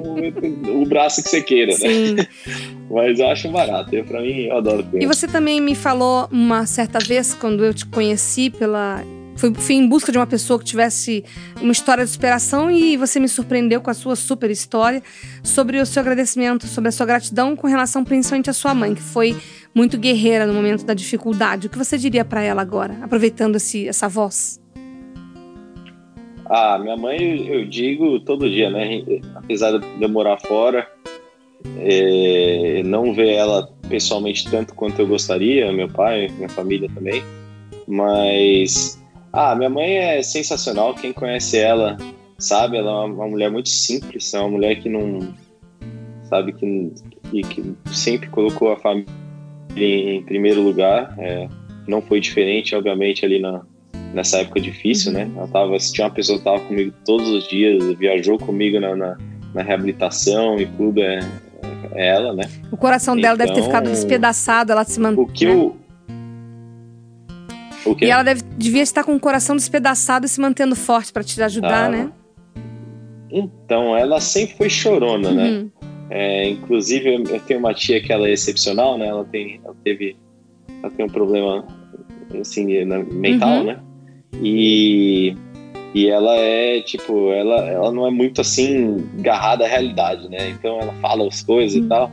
o 0.82 0.87
braço 0.87 1.22
que 1.22 1.28
você 1.28 1.40
queira, 1.42 1.72
né? 1.72 1.76
Sim. 1.78 2.16
Mas 2.90 3.18
eu 3.20 3.28
acho 3.28 3.48
barato. 3.50 3.94
Eu, 3.94 4.04
pra 4.04 4.20
mim, 4.20 4.44
eu 4.46 4.56
adoro 4.56 4.80
E 4.80 4.84
criança. 4.84 5.14
você 5.14 5.28
também 5.28 5.60
me 5.60 5.75
falou 5.75 6.28
uma 6.32 6.66
certa 6.66 6.98
vez, 6.98 7.34
quando 7.34 7.64
eu 7.64 7.72
te 7.72 7.87
conheci 7.87 8.50
pela 8.50 9.02
fui, 9.38 9.54
fui 9.54 9.75
em 9.76 9.88
busca 9.88 10.11
de 10.11 10.18
uma 10.18 10.26
pessoa 10.26 10.59
que 10.59 10.64
tivesse 10.64 11.25
uma 11.62 11.73
história 11.73 12.04
de 12.04 12.11
superação 12.11 12.71
e 12.71 12.97
você 12.97 13.21
me 13.21 13.28
surpreendeu 13.28 13.80
com 13.80 13.90
a 13.90 13.95
sua 13.95 14.16
super 14.16 14.50
história 14.50 15.02
sobre 15.42 15.80
o 15.80 15.87
seu 15.87 16.02
agradecimento, 16.02 16.66
sobre 16.66 16.88
a 16.88 16.92
sua 16.92 17.07
gratidão 17.07 17.54
com 17.54 17.66
relação 17.66 18.04
principalmente 18.04 18.50
à 18.50 18.52
sua 18.52 18.75
mãe, 18.75 18.95
que 18.95 19.02
foi 19.02 19.37
muito 19.75 19.97
guerreira 19.97 20.47
no 20.47 20.52
momento 20.52 20.85
da 20.85 20.92
dificuldade. 20.92 21.68
O 21.68 21.71
que 21.71 21.78
você 21.78 21.97
diria 21.97 22.25
para 22.25 22.42
ela 22.42 22.61
agora, 22.61 22.99
aproveitando 23.00 23.57
esse, 23.57 23.88
essa 23.88 24.09
voz? 24.09 24.61
Ah, 26.47 26.78
minha 26.78 26.97
mãe, 26.97 27.47
eu 27.47 27.64
digo 27.66 28.21
todo 28.21 28.49
dia, 28.49 28.71
né? 28.71 29.02
Apesar 29.35 29.78
de 29.78 30.02
eu 30.02 30.09
morar 30.09 30.38
fora, 30.40 30.88
é, 31.78 32.83
não 32.85 33.12
ver 33.12 33.35
ela 33.35 33.71
pessoalmente 33.88 34.50
tanto 34.50 34.75
quanto 34.75 34.99
eu 34.99 35.07
gostaria, 35.07 35.71
meu 35.73 35.88
pai, 35.88 36.28
minha 36.28 36.49
família 36.49 36.88
também, 36.95 37.23
mas 37.87 38.98
ah, 39.38 39.54
minha 39.54 39.71
mãe 39.71 39.97
é 39.97 40.21
sensacional. 40.21 40.95
Quem 40.95 41.12
conhece 41.12 41.59
ela 41.59 41.97
sabe, 42.38 42.76
ela 42.76 42.90
é 42.90 43.07
uma 43.07 43.28
mulher 43.28 43.49
muito 43.50 43.68
simples, 43.68 44.35
é 44.35 44.40
uma 44.40 44.49
mulher 44.49 44.80
que 44.80 44.88
não 44.88 45.33
sabe 46.25 46.52
que, 46.52 46.92
que, 47.30 47.42
que 47.42 47.76
sempre 47.97 48.28
colocou 48.28 48.73
a 48.73 48.76
família 48.76 49.07
em 49.76 50.25
primeiro 50.25 50.61
lugar. 50.61 51.14
É, 51.18 51.49
não 51.87 52.02
foi 52.02 52.18
diferente, 52.18 52.75
obviamente, 52.75 53.25
ali 53.25 53.38
na, 53.38 53.62
nessa 54.12 54.38
época 54.38 54.61
difícil, 54.61 55.12
né? 55.12 55.30
Ela 55.37 55.47
tava, 55.47 55.78
tinha 55.78 56.09
uma 56.09 56.12
pessoa 56.12 56.37
que 56.37 56.49
estava 56.49 56.61
comigo 56.66 56.92
todos 57.04 57.28
os 57.28 57.47
dias, 57.47 57.97
viajou 57.97 58.38
comigo 58.38 58.80
na, 58.80 58.97
na, 58.97 59.16
na 59.54 59.62
reabilitação 59.62 60.59
e 60.59 60.66
tudo, 60.66 61.00
é, 61.00 61.21
é, 61.95 62.09
ela, 62.09 62.35
né? 62.35 62.42
O 62.73 62.76
coração 62.76 63.14
dela 63.14 63.37
então, 63.37 63.47
deve 63.47 63.61
ter 63.61 63.64
ficado 63.64 63.85
então, 63.85 63.95
despedaçado, 63.95 64.73
ela 64.73 64.83
se 64.83 64.99
mantém. 64.99 65.23
O 65.23 65.26
que 65.28 65.45
eu 65.45 65.76
e 68.00 68.11
ela 68.11 68.23
deve, 68.23 68.42
devia 68.57 68.83
estar 68.83 69.04
com 69.04 69.14
o 69.14 69.21
coração 69.21 69.57
despedaçado 69.57 70.26
e 70.26 70.28
se 70.28 70.40
mantendo 70.40 70.75
forte 70.75 71.12
para 71.12 71.23
te 71.23 71.40
ajudar, 71.42 71.87
ah, 71.87 71.88
né? 71.88 72.12
Então, 73.30 73.97
ela 73.97 74.21
sempre 74.21 74.57
foi 74.57 74.71
chorona, 74.71 75.30
né? 75.30 75.50
uhum. 75.50 75.62
né? 75.62 75.71
É, 76.11 76.49
inclusive, 76.49 77.14
eu 77.14 77.40
tenho 77.40 77.61
uma 77.61 77.75
tia 77.75 78.00
que 78.02 78.12
ela 78.12 78.26
é 78.26 78.33
excepcional, 78.33 78.97
né? 78.97 79.09
Ela 79.09 79.25
tem, 79.25 79.61
ela 79.62 79.76
teve, 79.85 80.16
ela 80.83 80.90
tem 80.90 81.04
um 81.04 81.11
problema 81.11 81.66
assim 82.40 82.66
mental, 83.12 83.59
uhum. 83.59 83.64
né? 83.64 83.80
E 84.42 85.35
e 85.95 86.07
ela 86.09 86.35
é 86.37 86.80
tipo, 86.83 87.33
ela, 87.33 87.57
ela 87.68 87.90
não 87.90 88.07
é 88.07 88.11
muito 88.11 88.40
assim 88.40 89.09
garrada 89.14 89.64
à 89.64 89.68
realidade, 89.68 90.28
né? 90.28 90.50
Então 90.50 90.78
ela 90.80 90.92
fala 91.00 91.26
as 91.26 91.42
coisas 91.42 91.78
uhum. 91.78 91.87
e 91.87 91.88
tal. 91.88 92.12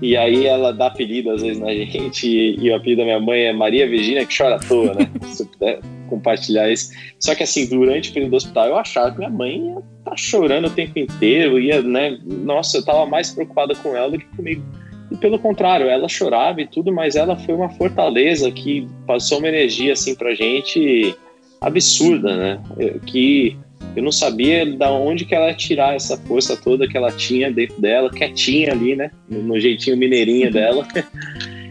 E 0.00 0.16
aí 0.16 0.46
ela 0.46 0.72
dá 0.72 0.86
apelido 0.86 1.30
às 1.30 1.42
vezes 1.42 1.60
na 1.60 1.72
gente, 1.72 2.26
e, 2.26 2.56
e 2.60 2.70
o 2.70 2.76
apelido 2.76 3.00
da 3.00 3.04
minha 3.04 3.20
mãe 3.20 3.44
é 3.46 3.52
Maria 3.52 3.88
Virginia, 3.88 4.24
que 4.24 4.36
chora 4.36 4.56
à 4.56 4.58
toa, 4.58 4.94
né? 4.94 5.10
Se 5.26 5.42
eu 5.42 5.46
puder 5.46 5.80
compartilhar 6.08 6.70
isso. 6.70 6.92
Só 7.18 7.34
que 7.34 7.42
assim, 7.42 7.66
durante 7.68 8.10
o 8.10 8.12
período 8.12 8.30
do 8.30 8.36
hospital, 8.36 8.68
eu 8.68 8.76
achava 8.76 9.10
que 9.10 9.18
minha 9.18 9.30
mãe 9.30 9.58
ia 9.58 9.82
tá 10.04 10.16
chorando 10.16 10.66
o 10.66 10.70
tempo 10.70 10.98
inteiro, 10.98 11.58
ia, 11.58 11.82
né? 11.82 12.18
Nossa, 12.24 12.78
eu 12.78 12.84
tava 12.84 13.06
mais 13.06 13.32
preocupada 13.32 13.74
com 13.74 13.96
ela 13.96 14.10
do 14.10 14.18
que 14.18 14.24
comigo. 14.36 14.62
E 15.10 15.16
pelo 15.16 15.38
contrário, 15.38 15.88
ela 15.88 16.08
chorava 16.08 16.60
e 16.60 16.66
tudo, 16.66 16.92
mas 16.92 17.16
ela 17.16 17.36
foi 17.36 17.54
uma 17.54 17.70
fortaleza 17.70 18.50
que 18.50 18.86
passou 19.06 19.38
uma 19.38 19.48
energia 19.48 19.94
assim 19.94 20.14
pra 20.14 20.34
gente 20.34 21.14
absurda, 21.60 22.36
né? 22.36 22.62
Que 23.06 23.56
eu 23.98 24.02
não 24.04 24.12
sabia 24.12 24.64
da 24.64 24.92
onde 24.92 25.24
que 25.24 25.34
ela 25.34 25.48
ia 25.48 25.54
tirar 25.54 25.96
essa 25.96 26.16
força 26.16 26.56
toda 26.56 26.86
que 26.86 26.96
ela 26.96 27.10
tinha 27.10 27.50
dentro 27.50 27.80
dela, 27.80 28.08
quietinha 28.08 28.70
ali, 28.70 28.94
né? 28.94 29.10
No 29.28 29.58
jeitinho 29.58 29.96
mineirinho 29.96 30.50
dela. 30.50 30.86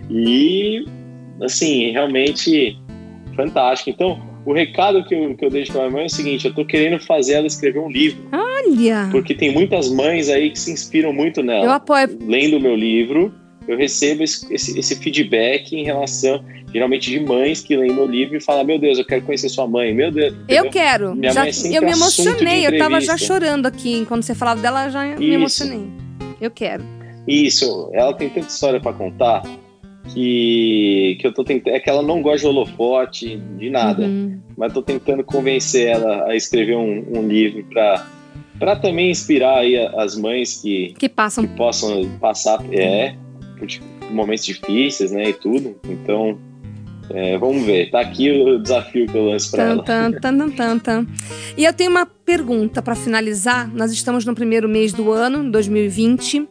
E, 0.09 0.85
assim, 1.41 1.91
realmente 1.91 2.77
fantástico. 3.35 3.89
Então, 3.89 4.21
o 4.45 4.53
recado 4.53 5.03
que 5.03 5.13
eu, 5.13 5.35
que 5.35 5.43
eu 5.43 5.49
deixo 5.49 5.73
para 5.73 5.81
minha 5.81 5.91
mãe 5.91 6.03
é 6.03 6.05
o 6.05 6.09
seguinte: 6.09 6.47
eu 6.47 6.53
tô 6.53 6.63
querendo 6.63 6.97
fazer 6.97 7.33
ela 7.33 7.45
escrever 7.45 7.79
um 7.79 7.91
livro. 7.91 8.17
Olha! 8.31 9.09
Porque 9.11 9.35
tem 9.35 9.51
muitas 9.51 9.89
mães 9.89 10.29
aí 10.29 10.49
que 10.49 10.57
se 10.57 10.71
inspiram 10.71 11.11
muito 11.11 11.43
nela. 11.43 11.65
Eu 11.65 11.71
apoio. 11.71 12.17
Lendo 12.25 12.55
o 12.55 12.61
meu 12.61 12.73
livro, 12.73 13.33
eu 13.67 13.77
recebo 13.77 14.23
esse, 14.23 14.53
esse, 14.53 14.79
esse 14.79 14.95
feedback 14.95 15.73
em 15.73 15.83
relação 15.83 16.43
geralmente 16.73 17.09
de 17.09 17.19
mães 17.19 17.61
que 17.61 17.75
leem 17.75 17.93
meu 17.93 18.05
livro 18.05 18.35
e 18.37 18.41
falam: 18.41 18.63
Meu 18.63 18.79
Deus, 18.79 18.97
eu 18.97 19.05
quero 19.05 19.21
conhecer 19.23 19.49
sua 19.49 19.67
mãe. 19.67 19.93
Meu 19.93 20.11
Deus. 20.11 20.33
Entendeu? 20.33 20.65
Eu 20.65 20.71
quero. 20.71 21.15
Minha 21.15 21.31
já, 21.31 21.41
mãe 21.41 21.51
é 21.51 21.77
eu 21.77 21.81
me 21.81 21.91
emocionei. 21.91 22.67
Eu 22.67 22.77
tava 22.77 23.01
já 23.01 23.17
chorando 23.17 23.65
aqui. 23.65 24.05
Quando 24.05 24.23
você 24.23 24.35
falava 24.35 24.61
dela, 24.61 24.89
já 24.89 25.07
Isso. 25.07 25.19
me 25.19 25.33
emocionei. 25.33 25.87
Eu 26.39 26.51
quero. 26.51 26.83
Isso. 27.27 27.89
Ela 27.93 28.13
tem 28.13 28.29
tanta 28.29 28.47
história 28.47 28.79
para 28.79 28.93
contar 28.93 29.43
que, 30.13 31.17
que 31.19 31.27
eu 31.27 31.33
tô 31.33 31.43
tentando. 31.43 31.73
É 31.73 31.79
que 31.79 31.89
ela 31.89 32.03
não 32.03 32.21
gosta 32.21 32.39
de 32.39 32.47
holofote, 32.47 33.37
de 33.57 33.69
nada. 33.69 34.03
Uhum. 34.03 34.39
Mas 34.57 34.73
tô 34.73 34.81
tentando 34.81 35.23
convencer 35.23 35.87
ela 35.87 36.29
a 36.29 36.35
escrever 36.35 36.75
um, 36.75 37.05
um 37.17 37.27
livro 37.27 37.63
para 37.65 38.05
para 38.59 38.75
também 38.75 39.11
inspirar 39.11 39.59
aí 39.59 39.77
as 39.77 40.17
mães 40.17 40.61
que 40.63 40.95
que 40.97 41.07
passam 41.07 41.45
que 41.45 41.55
possam 41.55 42.09
passar 42.19 42.59
é 42.73 43.13
momentos 44.11 44.45
difíceis, 44.45 45.11
né, 45.11 45.29
e 45.29 45.33
tudo. 45.33 45.75
Então, 45.87 46.37
é, 47.09 47.37
vamos 47.37 47.63
ver, 47.65 47.89
tá 47.89 48.01
aqui 48.01 48.29
o 48.31 48.59
desafio 48.59 49.07
que 49.07 49.15
eu 49.15 49.29
lanço 49.29 49.51
para 49.51 49.63
ela. 49.63 49.83
Tan, 49.83 50.11
tan, 50.11 50.49
tan, 50.49 50.79
tan. 50.79 51.07
E 51.55 51.63
eu 51.63 51.73
tenho 51.73 51.89
uma 51.89 52.05
pergunta 52.05 52.81
para 52.81 52.95
finalizar. 52.95 53.73
Nós 53.73 53.91
estamos 53.91 54.25
no 54.25 54.35
primeiro 54.35 54.67
mês 54.67 54.91
do 54.91 55.11
ano, 55.11 55.49
2020, 55.49 56.47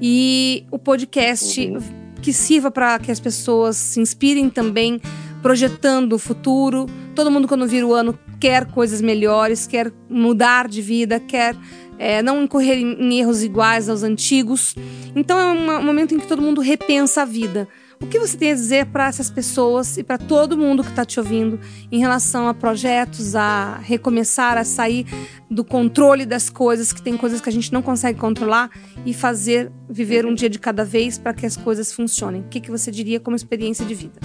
e 0.00 0.64
o 0.70 0.78
podcast 0.78 1.60
uhum. 1.60 1.78
que 2.22 2.32
sirva 2.32 2.70
para 2.70 2.98
que 2.98 3.10
as 3.10 3.18
pessoas 3.18 3.76
se 3.76 4.00
inspirem 4.00 4.48
também, 4.48 5.00
projetando 5.42 6.12
o 6.12 6.18
futuro. 6.18 6.86
Todo 7.14 7.30
mundo, 7.30 7.48
quando 7.48 7.66
vira 7.66 7.86
o 7.86 7.92
ano, 7.92 8.16
quer 8.38 8.66
coisas 8.66 9.00
melhores, 9.00 9.66
quer 9.66 9.92
mudar 10.08 10.68
de 10.68 10.82
vida, 10.82 11.18
quer 11.18 11.56
é, 11.98 12.22
não 12.22 12.42
incorrer 12.42 12.78
em 12.78 13.18
erros 13.18 13.42
iguais 13.42 13.88
aos 13.88 14.02
antigos. 14.02 14.74
Então 15.14 15.38
é 15.38 15.46
um 15.46 15.82
momento 15.82 16.14
em 16.14 16.18
que 16.18 16.26
todo 16.26 16.42
mundo 16.42 16.60
repensa 16.60 17.22
a 17.22 17.24
vida. 17.24 17.68
O 18.00 18.06
que 18.06 18.18
você 18.18 18.36
tem 18.36 18.52
a 18.52 18.54
dizer 18.54 18.86
para 18.86 19.06
essas 19.06 19.30
pessoas 19.30 19.96
e 19.96 20.04
para 20.04 20.18
todo 20.18 20.56
mundo 20.56 20.84
que 20.84 20.90
está 20.90 21.02
te 21.04 21.18
ouvindo 21.18 21.58
em 21.90 21.98
relação 21.98 22.46
a 22.46 22.52
projetos, 22.52 23.34
a 23.34 23.78
recomeçar, 23.78 24.58
a 24.58 24.64
sair 24.64 25.06
do 25.50 25.64
controle 25.64 26.26
das 26.26 26.50
coisas, 26.50 26.92
que 26.92 27.00
tem 27.00 27.16
coisas 27.16 27.40
que 27.40 27.48
a 27.48 27.52
gente 27.52 27.72
não 27.72 27.80
consegue 27.80 28.18
controlar 28.18 28.70
e 29.06 29.14
fazer 29.14 29.72
viver 29.88 30.26
um 30.26 30.34
dia 30.34 30.50
de 30.50 30.58
cada 30.58 30.84
vez 30.84 31.16
para 31.16 31.32
que 31.32 31.46
as 31.46 31.56
coisas 31.56 31.90
funcionem? 31.90 32.42
O 32.42 32.48
que, 32.48 32.60
que 32.60 32.70
você 32.70 32.90
diria 32.90 33.18
como 33.18 33.34
experiência 33.34 33.84
de 33.84 33.94
vida? 33.94 34.20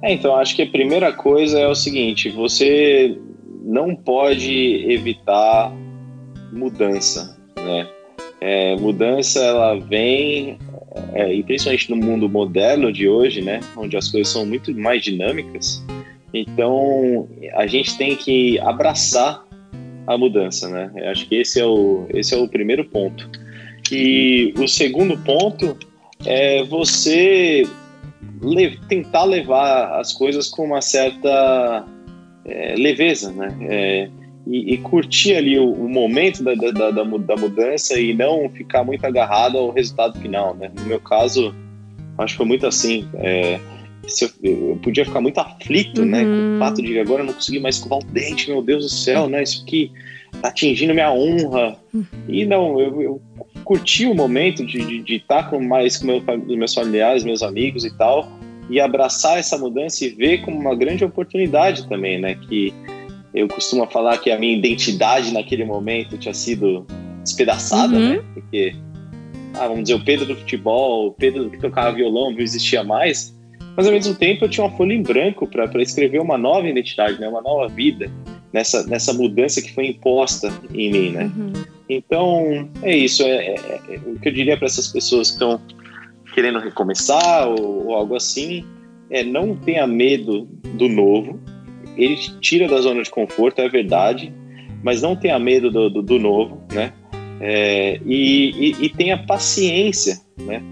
É, 0.00 0.12
então, 0.12 0.36
acho 0.36 0.54
que 0.54 0.62
a 0.62 0.70
primeira 0.70 1.12
coisa 1.12 1.58
é 1.58 1.66
o 1.66 1.74
seguinte: 1.74 2.30
você 2.30 3.18
não 3.64 3.96
pode 3.96 4.86
evitar 4.88 5.72
mudança, 6.52 7.36
né? 7.56 7.88
É, 8.40 8.76
mudança 8.76 9.40
ela 9.40 9.78
vem 9.78 10.58
é, 11.12 11.34
e 11.34 11.42
principalmente 11.42 11.90
no 11.90 11.96
mundo 11.96 12.28
moderno 12.28 12.92
de 12.92 13.08
hoje, 13.08 13.40
né, 13.40 13.60
onde 13.76 13.96
as 13.96 14.08
coisas 14.08 14.32
são 14.32 14.46
muito 14.46 14.72
mais 14.74 15.02
dinâmicas, 15.02 15.84
então 16.32 17.28
a 17.54 17.66
gente 17.66 17.96
tem 17.98 18.14
que 18.14 18.58
abraçar 18.60 19.44
a 20.06 20.16
mudança, 20.16 20.68
né? 20.68 20.90
Eu 20.96 21.10
acho 21.10 21.28
que 21.28 21.36
esse 21.36 21.60
é 21.60 21.66
o 21.66 22.06
esse 22.14 22.34
é 22.34 22.38
o 22.38 22.48
primeiro 22.48 22.84
ponto. 22.84 23.28
E 23.92 24.54
o 24.56 24.66
segundo 24.66 25.18
ponto 25.18 25.76
é 26.24 26.62
você 26.64 27.66
le 28.42 28.78
tentar 28.88 29.24
levar 29.24 29.98
as 30.00 30.12
coisas 30.12 30.48
com 30.48 30.64
uma 30.64 30.80
certa 30.80 31.84
é, 32.44 32.74
leveza, 32.76 33.30
né? 33.32 33.54
É, 33.62 34.10
e, 34.48 34.74
e, 34.74 34.78
curtir 34.78 35.34
ali 35.34 35.58
o, 35.58 35.70
o 35.70 35.88
momento 35.88 36.42
da, 36.42 36.54
da, 36.54 36.70
da, 36.70 37.02
da, 37.02 37.36
mudança 37.36 38.00
e 38.00 38.14
não 38.14 38.48
ficar 38.48 38.82
muito 38.82 39.04
agarrado 39.04 39.58
ao 39.58 39.70
resultado 39.70 40.18
final, 40.18 40.54
né? 40.54 40.70
No 40.74 40.86
meu 40.86 40.98
caso, 40.98 41.54
acho 42.16 42.32
que 42.32 42.38
foi 42.38 42.46
muito 42.46 42.66
assim. 42.66 43.06
É, 43.14 43.60
eu, 44.22 44.30
eu, 44.42 44.78
podia 44.82 45.04
ficar 45.04 45.20
muito 45.20 45.38
aflito, 45.38 46.00
uhum. 46.00 46.08
né? 46.08 46.24
Com 46.24 46.30
o 46.30 46.32
uhum. 46.32 46.58
fato 46.58 46.80
de 46.80 46.98
agora 46.98 47.22
eu 47.22 47.26
não 47.26 47.34
conseguir 47.34 47.60
mais 47.60 47.76
escovar 47.76 47.98
o 47.98 48.04
dente, 48.04 48.48
meu 48.48 48.62
Deus 48.62 48.84
do 48.84 48.90
céu, 48.90 49.28
né? 49.28 49.42
Isso 49.42 49.62
aqui 49.62 49.92
tá 50.40 50.48
atingindo 50.48 50.94
minha 50.94 51.12
honra. 51.12 51.76
Uhum. 51.92 52.06
E 52.26 52.46
não, 52.46 52.80
eu, 52.80 53.02
eu 53.02 53.22
curti 53.64 54.06
o 54.06 54.14
momento 54.14 54.64
de 54.64 55.04
estar 55.14 55.42
tá 55.42 55.50
com 55.50 55.60
mais 55.60 55.98
com 55.98 56.06
meu, 56.06 56.22
meus 56.56 56.72
familiares, 56.72 57.22
meus 57.22 57.42
amigos 57.42 57.84
e 57.84 57.94
tal, 57.98 58.26
e 58.70 58.80
abraçar 58.80 59.38
essa 59.38 59.58
mudança 59.58 60.06
e 60.06 60.08
ver 60.08 60.38
como 60.38 60.58
uma 60.58 60.74
grande 60.74 61.04
oportunidade 61.04 61.86
também, 61.86 62.18
né? 62.18 62.34
Que 62.34 62.72
eu 63.34 63.46
costumo 63.48 63.86
falar 63.86 64.18
que 64.18 64.30
a 64.30 64.38
minha 64.38 64.56
identidade 64.56 65.32
naquele 65.32 65.64
momento 65.64 66.16
tinha 66.16 66.34
sido 66.34 66.86
despedaçada, 67.22 67.94
uhum. 67.94 68.08
né? 68.08 68.24
Porque, 68.34 68.74
ah, 69.54 69.68
vamos 69.68 69.84
dizer, 69.84 69.94
o 69.94 70.04
Pedro 70.04 70.26
do 70.26 70.36
futebol, 70.36 71.08
o 71.08 71.12
Pedro 71.12 71.50
que 71.50 71.58
tocava 71.58 71.94
violão 71.94 72.30
não 72.30 72.40
existia 72.40 72.82
mais, 72.82 73.36
mas 73.76 73.86
ao 73.86 73.92
mesmo 73.92 74.14
tempo 74.14 74.44
eu 74.44 74.48
tinha 74.48 74.66
uma 74.66 74.76
folha 74.76 74.92
em 74.92 75.02
branco 75.02 75.46
para 75.46 75.82
escrever 75.82 76.20
uma 76.20 76.36
nova 76.38 76.66
identidade, 76.66 77.20
né? 77.20 77.28
Uma 77.28 77.42
nova 77.42 77.68
vida 77.68 78.10
nessa, 78.52 78.86
nessa 78.86 79.12
mudança 79.12 79.62
que 79.62 79.72
foi 79.72 79.88
imposta 79.88 80.52
em 80.72 80.90
mim, 80.90 81.10
né? 81.10 81.30
Uhum. 81.36 81.52
Então, 81.88 82.68
é 82.82 82.96
isso. 82.96 83.22
É, 83.22 83.54
é, 83.54 83.54
é, 83.88 84.00
o 84.06 84.18
que 84.18 84.28
eu 84.28 84.32
diria 84.32 84.56
para 84.56 84.66
essas 84.66 84.88
pessoas 84.88 85.28
que 85.28 85.34
estão 85.34 85.60
querendo 86.34 86.58
recomeçar 86.58 87.48
ou, 87.48 87.86
ou 87.86 87.94
algo 87.94 88.16
assim 88.16 88.64
é 89.10 89.24
não 89.24 89.56
tenha 89.56 89.86
medo 89.86 90.46
do 90.74 90.88
novo, 90.88 91.40
ele 91.98 92.16
te 92.16 92.38
tira 92.40 92.68
da 92.68 92.80
zona 92.80 93.02
de 93.02 93.10
conforto, 93.10 93.60
é 93.60 93.68
verdade, 93.68 94.32
mas 94.82 95.02
não 95.02 95.16
tenha 95.16 95.38
medo 95.38 95.70
do, 95.70 95.90
do, 95.90 96.02
do 96.02 96.18
novo, 96.18 96.62
né? 96.72 96.92
É, 97.40 98.00
e, 98.06 98.50
e, 98.50 98.84
e, 98.86 98.88
tenha 98.88 99.18
paciência, 99.18 100.20
né? 100.40 100.62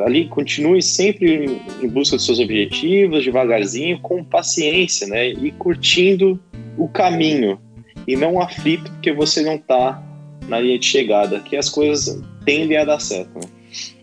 Ali 0.00 0.26
continue 0.28 0.82
sempre 0.82 1.60
em 1.82 1.88
busca 1.88 2.16
dos 2.16 2.26
seus 2.26 2.38
objetivos, 2.38 3.24
devagarzinho, 3.24 3.98
com 4.00 4.22
paciência, 4.22 5.06
né? 5.06 5.28
E 5.28 5.50
curtindo 5.52 6.40
o 6.76 6.88
caminho 6.88 7.58
e 8.06 8.16
não 8.16 8.40
aflito 8.40 8.90
porque 8.92 9.12
você 9.12 9.42
não 9.42 9.56
está 9.56 10.02
na 10.48 10.60
linha 10.60 10.78
de 10.78 10.86
chegada, 10.86 11.40
que 11.40 11.56
as 11.56 11.68
coisas 11.68 12.20
tendem 12.44 12.76
a 12.76 12.84
dar 12.84 13.00
certo. 13.00 13.34
Né? 13.34 13.50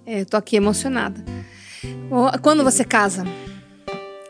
É, 0.05 0.21
eu 0.21 0.25
tô 0.25 0.35
aqui 0.35 0.55
emocionada. 0.55 1.23
Quando 2.41 2.63
você 2.63 2.83
casa? 2.83 3.23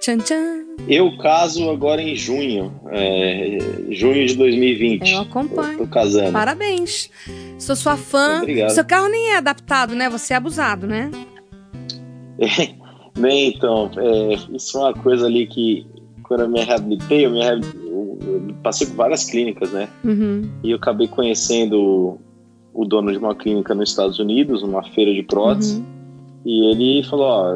Tchan, 0.04 0.18
tchan. 0.18 0.66
Eu 0.86 1.18
caso 1.18 1.70
agora 1.70 2.02
em 2.02 2.14
junho, 2.14 2.74
é, 2.92 3.58
junho 3.90 4.28
de 4.28 4.36
2020. 4.36 5.10
Eu 5.10 5.22
acompanho. 5.22 5.78
Tô, 5.78 5.86
tô 5.86 5.90
casando. 5.90 6.34
Parabéns. 6.34 7.10
Sou 7.58 7.74
sua 7.74 7.96
fã. 7.96 8.40
Obrigado. 8.42 8.72
Seu 8.72 8.84
carro 8.84 9.08
nem 9.08 9.30
é 9.30 9.38
adaptado, 9.38 9.96
né? 9.96 10.10
Você 10.10 10.34
é 10.34 10.36
abusado, 10.36 10.86
né? 10.86 11.10
Bem, 13.18 13.54
então, 13.56 13.90
é, 13.96 14.34
isso 14.54 14.78
é 14.78 14.82
uma 14.82 14.94
coisa 14.94 15.26
ali 15.26 15.48
que 15.48 15.88
quando 16.24 16.42
eu 16.42 16.50
me 16.50 16.62
reabilitei, 16.62 17.26
eu, 17.26 17.32
me 17.32 17.42
reabilitei, 17.42 17.90
eu 17.90 18.56
passei 18.62 18.86
por 18.88 18.98
várias 18.98 19.24
clínicas, 19.24 19.72
né? 19.72 19.88
Uhum. 20.04 20.52
E 20.66 20.72
eu 20.72 20.76
acabei 20.76 21.08
conhecendo 21.08 22.20
o 22.74 22.86
dono 22.86 23.10
de 23.10 23.18
uma 23.18 23.34
clínica 23.34 23.74
nos 23.74 23.92
Estados 23.92 24.20
Unidos, 24.20 24.64
numa 24.64 24.84
feira 24.84 25.14
de 25.14 25.24
prótese. 25.24 25.78
Uhum. 25.78 25.86
E 26.46 26.72
ele 26.72 27.04
falou: 27.04 27.26
Ó, 27.26 27.54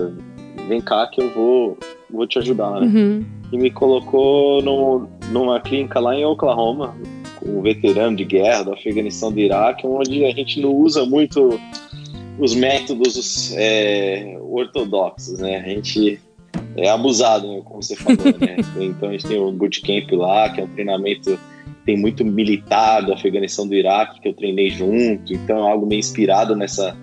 vem 0.69 0.79
cá 0.79 1.07
que 1.07 1.21
eu 1.21 1.33
vou, 1.33 1.77
vou 2.09 2.27
te 2.27 2.39
ajudar, 2.39 2.79
né? 2.79 2.87
Uhum. 2.87 3.25
E 3.51 3.57
me 3.57 3.71
colocou 3.71 4.61
no, 4.61 5.07
numa 5.31 5.59
clínica 5.59 5.99
lá 5.99 6.15
em 6.15 6.25
Oklahoma, 6.25 6.95
com 7.39 7.59
um 7.59 7.61
veterano 7.61 8.15
de 8.15 8.25
guerra 8.25 8.63
do 8.63 8.73
Afeganistão 8.73 9.31
do 9.31 9.39
Iraque, 9.39 9.85
onde 9.85 10.25
a 10.25 10.31
gente 10.31 10.59
não 10.61 10.73
usa 10.73 11.05
muito 11.05 11.59
os 12.39 12.53
métodos 12.55 13.53
é, 13.57 14.37
ortodoxos, 14.41 15.39
né? 15.39 15.57
A 15.57 15.69
gente 15.69 16.19
é 16.75 16.89
abusado, 16.89 17.47
né, 17.47 17.61
como 17.63 17.81
você 17.81 17.95
falou, 17.95 18.25
né? 18.39 18.57
Então 18.79 19.09
a 19.09 19.11
gente 19.11 19.27
tem 19.27 19.39
o 19.39 19.51
Bootcamp 19.51 20.11
lá, 20.11 20.49
que 20.49 20.61
é 20.61 20.63
um 20.63 20.67
treinamento 20.67 21.37
tem 21.85 21.95
muito 21.95 22.25
militar 22.25 23.01
do 23.01 23.13
Afeganistão 23.13 23.65
do 23.65 23.73
Iraque 23.73 24.19
que 24.19 24.27
eu 24.27 24.33
treinei 24.33 24.69
junto, 24.69 25.31
então 25.31 25.65
é 25.65 25.71
algo 25.71 25.87
meio 25.87 25.99
inspirado 25.99 26.53
nessa 26.53 26.93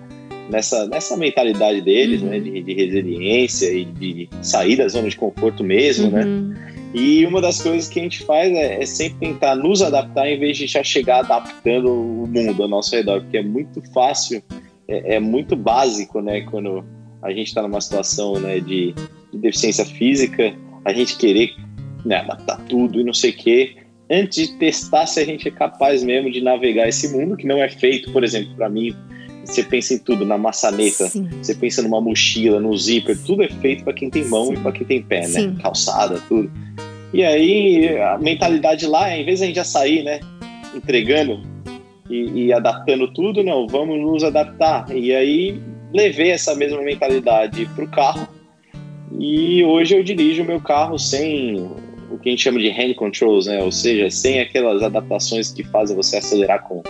nessa, 0.49 0.87
nessa 0.87 1.17
mentalidade 1.17 1.81
deles, 1.81 2.21
uhum. 2.21 2.29
né, 2.29 2.39
de, 2.39 2.61
de, 2.61 2.73
resiliência 2.73 3.71
e 3.71 3.85
de 3.85 4.29
sair 4.41 4.75
da 4.75 4.87
zona 4.87 5.09
de 5.09 5.15
conforto 5.15 5.63
mesmo, 5.63 6.11
né? 6.11 6.23
uhum. 6.23 6.49
né? 6.49 6.75
E 6.93 7.25
uma 7.25 7.41
das 7.41 7.61
coisas 7.61 7.89
que 7.89 7.99
a 7.99 8.03
gente 8.03 8.23
faz 8.23 8.53
é, 8.53 8.81
é, 8.81 8.85
sempre 8.85 9.27
tentar 9.27 9.53
nos 9.55 9.81
adaptar 9.81 10.29
em 10.29 10.39
vez 10.39 10.57
de 10.57 10.65
já 10.65 10.81
chegar 10.81 11.19
adaptando 11.19 11.91
o 11.91 12.25
mundo 12.25 12.63
ao 12.63 12.69
nosso 12.69 12.95
redor, 12.95 13.21
porque 13.21 13.37
é 13.37 13.43
muito 13.43 13.81
fácil, 13.91 14.41
é, 14.87 15.15
é 15.15 15.19
muito 15.19 15.57
básico, 15.57 16.21
né, 16.21 16.41
quando 16.41 16.85
a 17.21 17.31
gente 17.31 17.47
está 17.47 17.61
numa 17.61 17.81
situação, 17.81 18.39
né, 18.39 18.61
de, 18.61 18.93
de, 19.31 19.37
deficiência 19.37 19.83
física, 19.83 20.53
a 20.85 20.93
gente 20.93 21.17
querer 21.17 21.49
né, 22.05 22.17
adaptar 22.17 22.63
tudo 22.65 23.01
e 23.01 23.03
não 23.03 23.13
sei 23.13 23.31
o 23.31 23.35
quê, 23.35 23.75
antes 24.09 24.47
de 24.47 24.57
testar 24.57 25.05
se 25.05 25.19
a 25.19 25.25
gente 25.25 25.49
é 25.49 25.51
capaz 25.51 26.01
mesmo 26.01 26.31
de 26.31 26.39
navegar 26.39 26.87
esse 26.87 27.11
mundo, 27.11 27.35
que 27.35 27.45
não 27.45 27.61
é 27.61 27.67
feito, 27.67 28.09
por 28.13 28.23
exemplo, 28.23 28.55
para 28.55 28.69
mim, 28.69 28.95
você 29.45 29.63
pensa 29.63 29.93
em 29.93 29.97
tudo, 29.97 30.25
na 30.25 30.37
maçaneta, 30.37 31.07
Sim. 31.07 31.29
você 31.41 31.53
pensa 31.53 31.81
numa 31.81 32.01
mochila, 32.01 32.59
no 32.59 32.75
zíper, 32.75 33.17
tudo 33.25 33.43
é 33.43 33.49
feito 33.49 33.83
para 33.83 33.93
quem 33.93 34.09
tem 34.09 34.25
mão 34.25 34.47
Sim. 34.47 34.53
e 34.53 34.57
para 34.57 34.71
quem 34.71 34.85
tem 34.85 35.01
pé, 35.01 35.21
né? 35.21 35.27
Sim. 35.27 35.55
Calçada, 35.55 36.21
tudo. 36.27 36.51
E 37.13 37.23
aí 37.23 37.97
a 37.97 38.17
mentalidade 38.17 38.85
lá, 38.87 39.15
em 39.15 39.23
vez 39.23 39.39
de 39.39 39.45
a 39.45 39.47
gente 39.47 39.55
já 39.55 39.63
sair, 39.63 40.03
né, 40.03 40.19
entregando 40.75 41.41
e, 42.09 42.45
e 42.45 42.53
adaptando 42.53 43.07
tudo, 43.13 43.43
não, 43.43 43.67
vamos 43.67 43.99
nos 43.99 44.23
adaptar. 44.23 44.85
E 44.95 45.13
aí 45.13 45.61
levei 45.93 46.31
essa 46.31 46.55
mesma 46.55 46.81
mentalidade 46.81 47.65
para 47.75 47.85
o 47.85 47.87
carro 47.87 48.27
e 49.17 49.63
hoje 49.63 49.95
eu 49.95 50.03
dirijo 50.03 50.43
o 50.43 50.45
meu 50.45 50.59
carro 50.59 50.97
sem 50.97 51.61
o 52.11 52.17
que 52.17 52.29
a 52.29 52.31
gente 52.31 52.43
chama 52.43 52.59
de 52.59 52.69
hand 52.69 52.93
controls, 52.95 53.47
né? 53.47 53.63
Ou 53.63 53.71
seja, 53.71 54.09
sem 54.09 54.39
aquelas 54.39 54.83
adaptações 54.83 55.51
que 55.51 55.63
fazem 55.63 55.95
você 55.95 56.17
acelerar 56.17 56.63
com 56.63 56.83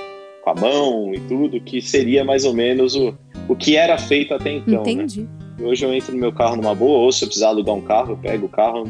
com 0.45 0.51
a 0.51 0.55
mão 0.55 1.11
e 1.13 1.19
tudo, 1.21 1.59
que 1.59 1.81
seria 1.81 2.23
mais 2.23 2.45
ou 2.45 2.53
menos 2.53 2.95
o, 2.95 3.17
o 3.49 3.55
que 3.55 3.75
era 3.75 3.97
feito 3.97 4.35
até 4.35 4.51
então. 4.51 4.83
Né? 4.83 4.91
Entendi. 4.91 5.21
Né? 5.21 5.65
Hoje 5.65 5.83
eu 5.83 5.91
entro 5.91 6.13
no 6.13 6.19
meu 6.19 6.31
carro 6.31 6.55
numa 6.55 6.75
boa, 6.75 6.99
ou 6.99 7.11
se 7.11 7.23
eu 7.23 7.27
precisar 7.27 7.47
alugar 7.47 7.73
um 7.73 7.81
carro, 7.81 8.11
eu 8.11 8.17
pego 8.17 8.45
o 8.45 8.49
carro 8.49 8.83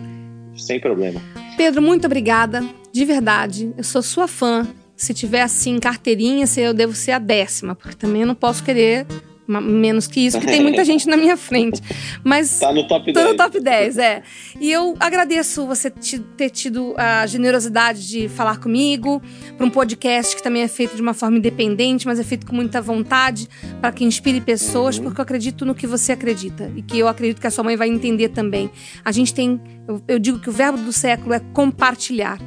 sem 0.58 0.80
problema. 0.80 1.22
Pedro, 1.56 1.82
muito 1.82 2.06
obrigada. 2.06 2.62
De 2.92 3.06
verdade, 3.06 3.72
eu 3.78 3.84
sou 3.84 4.02
sua 4.02 4.28
fã. 4.28 4.68
Se 4.98 5.14
tiver 5.14 5.42
assim 5.42 5.80
carteirinha, 5.80 6.46
eu 6.58 6.74
devo 6.74 6.94
ser 6.94 7.12
a 7.12 7.20
décima, 7.20 7.74
porque 7.74 7.96
também 7.96 8.22
eu 8.22 8.28
não 8.28 8.36
posso 8.36 8.64
querer 8.64 9.06
menos 9.48 10.08
que 10.08 10.22
isso, 10.22 10.38
porque 10.38 10.52
tem 10.52 10.62
muita 10.62 10.84
gente 10.86 11.08
na 11.08 11.18
minha 11.18 11.38
frente. 11.38 11.82
Mas. 12.24 12.60
Tá 12.60 12.74
no 12.74 12.88
top 12.88 13.12
10. 13.12 13.26
Tô 13.26 13.32
no 13.32 13.38
top 13.38 13.60
10, 13.60 13.98
é. 13.98 14.24
E 14.60 14.72
eu 14.72 14.96
agradeço 15.00 15.66
você 15.66 15.90
ter 15.90 16.50
tido 16.50 16.94
a 16.98 17.26
generosidade 17.26 18.08
de 18.08 18.28
falar 18.28 18.60
comigo, 18.60 19.22
para 19.58 19.66
um 19.66 19.70
podcast 19.70 20.36
que 20.36 20.44
também 20.44 20.64
é 20.64 20.68
feito 20.68 20.96
de 20.96 21.02
uma 21.02 21.14
forma 21.14 21.38
independente, 21.38 22.06
mas 22.06 22.20
é 22.20 22.24
feito 22.24 22.46
com 22.46 22.56
muita 22.56 22.82
vontade, 22.82 23.48
para 23.80 23.92
que 23.92 24.04
inspire 24.04 24.42
pessoas, 24.42 24.98
uhum. 24.98 25.06
porque 25.06 25.22
eu 25.22 25.24
acredito 25.24 25.66
no 25.66 25.76
que 25.76 25.88
você 25.88 26.12
acredita. 26.12 26.72
E 26.76 26.82
que 26.82 26.98
eu 26.98 27.08
acredito 27.08 27.40
que 27.40 27.48
a 27.48 27.52
sua 27.52 27.64
mãe 27.64 27.76
vai 27.76 27.88
entender 27.88 28.30
também. 28.30 28.70
A 29.04 29.12
gente 29.12 29.34
tem. 29.34 29.62
Eu, 29.88 30.02
eu 30.08 30.20
digo 30.20 30.40
que 30.40 30.50
o 30.50 30.54
verbo 30.54 30.78
do 30.78 30.92
século 30.92 31.34
é 31.34 31.40
compartilhar. 31.54 32.40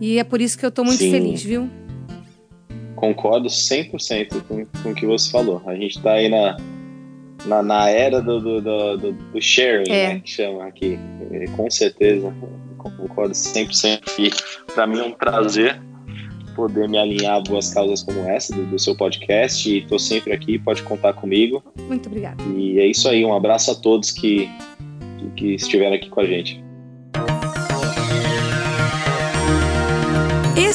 E 0.00 0.18
é 0.18 0.24
por 0.24 0.40
isso 0.40 0.58
que 0.58 0.66
eu 0.66 0.70
tô 0.70 0.84
muito 0.84 0.98
Sim. 0.98 1.10
feliz, 1.10 1.42
viu? 1.42 1.70
Concordo 3.04 3.48
100% 3.48 4.42
com, 4.48 4.64
com 4.82 4.90
o 4.90 4.94
que 4.94 5.06
você 5.06 5.30
falou. 5.30 5.60
A 5.66 5.74
gente 5.74 5.98
está 5.98 6.12
aí 6.12 6.28
na, 6.28 6.56
na, 7.44 7.62
na, 7.62 7.90
era 7.90 8.22
do, 8.22 8.40
do, 8.40 8.60
do, 8.96 9.12
do 9.12 9.42
sharing, 9.42 9.90
é. 9.90 10.14
né, 10.14 10.20
que 10.20 10.30
chama 10.30 10.64
aqui. 10.64 10.98
E, 11.30 11.46
com 11.50 11.70
certeza, 11.70 12.32
concordo 12.78 13.34
100%. 13.34 14.00
E 14.18 14.30
para 14.72 14.86
mim 14.86 15.00
é 15.00 15.04
um 15.04 15.12
prazer 15.12 15.80
poder 16.54 16.88
me 16.88 16.96
alinhar 16.96 17.36
a 17.36 17.40
boas 17.40 17.74
causas 17.74 18.02
como 18.02 18.20
essa 18.28 18.54
do, 18.54 18.64
do 18.66 18.78
seu 18.78 18.96
podcast. 18.96 19.68
E 19.68 19.78
estou 19.78 19.98
sempre 19.98 20.32
aqui, 20.32 20.58
pode 20.58 20.82
contar 20.82 21.12
comigo. 21.12 21.62
Muito 21.86 22.08
obrigada. 22.08 22.42
E 22.56 22.78
é 22.78 22.86
isso 22.86 23.08
aí, 23.08 23.24
um 23.24 23.34
abraço 23.34 23.70
a 23.70 23.74
todos 23.74 24.10
que, 24.10 24.48
que, 25.18 25.30
que 25.36 25.54
estiveram 25.54 25.94
aqui 25.94 26.08
com 26.08 26.20
a 26.20 26.24
gente. 26.24 26.63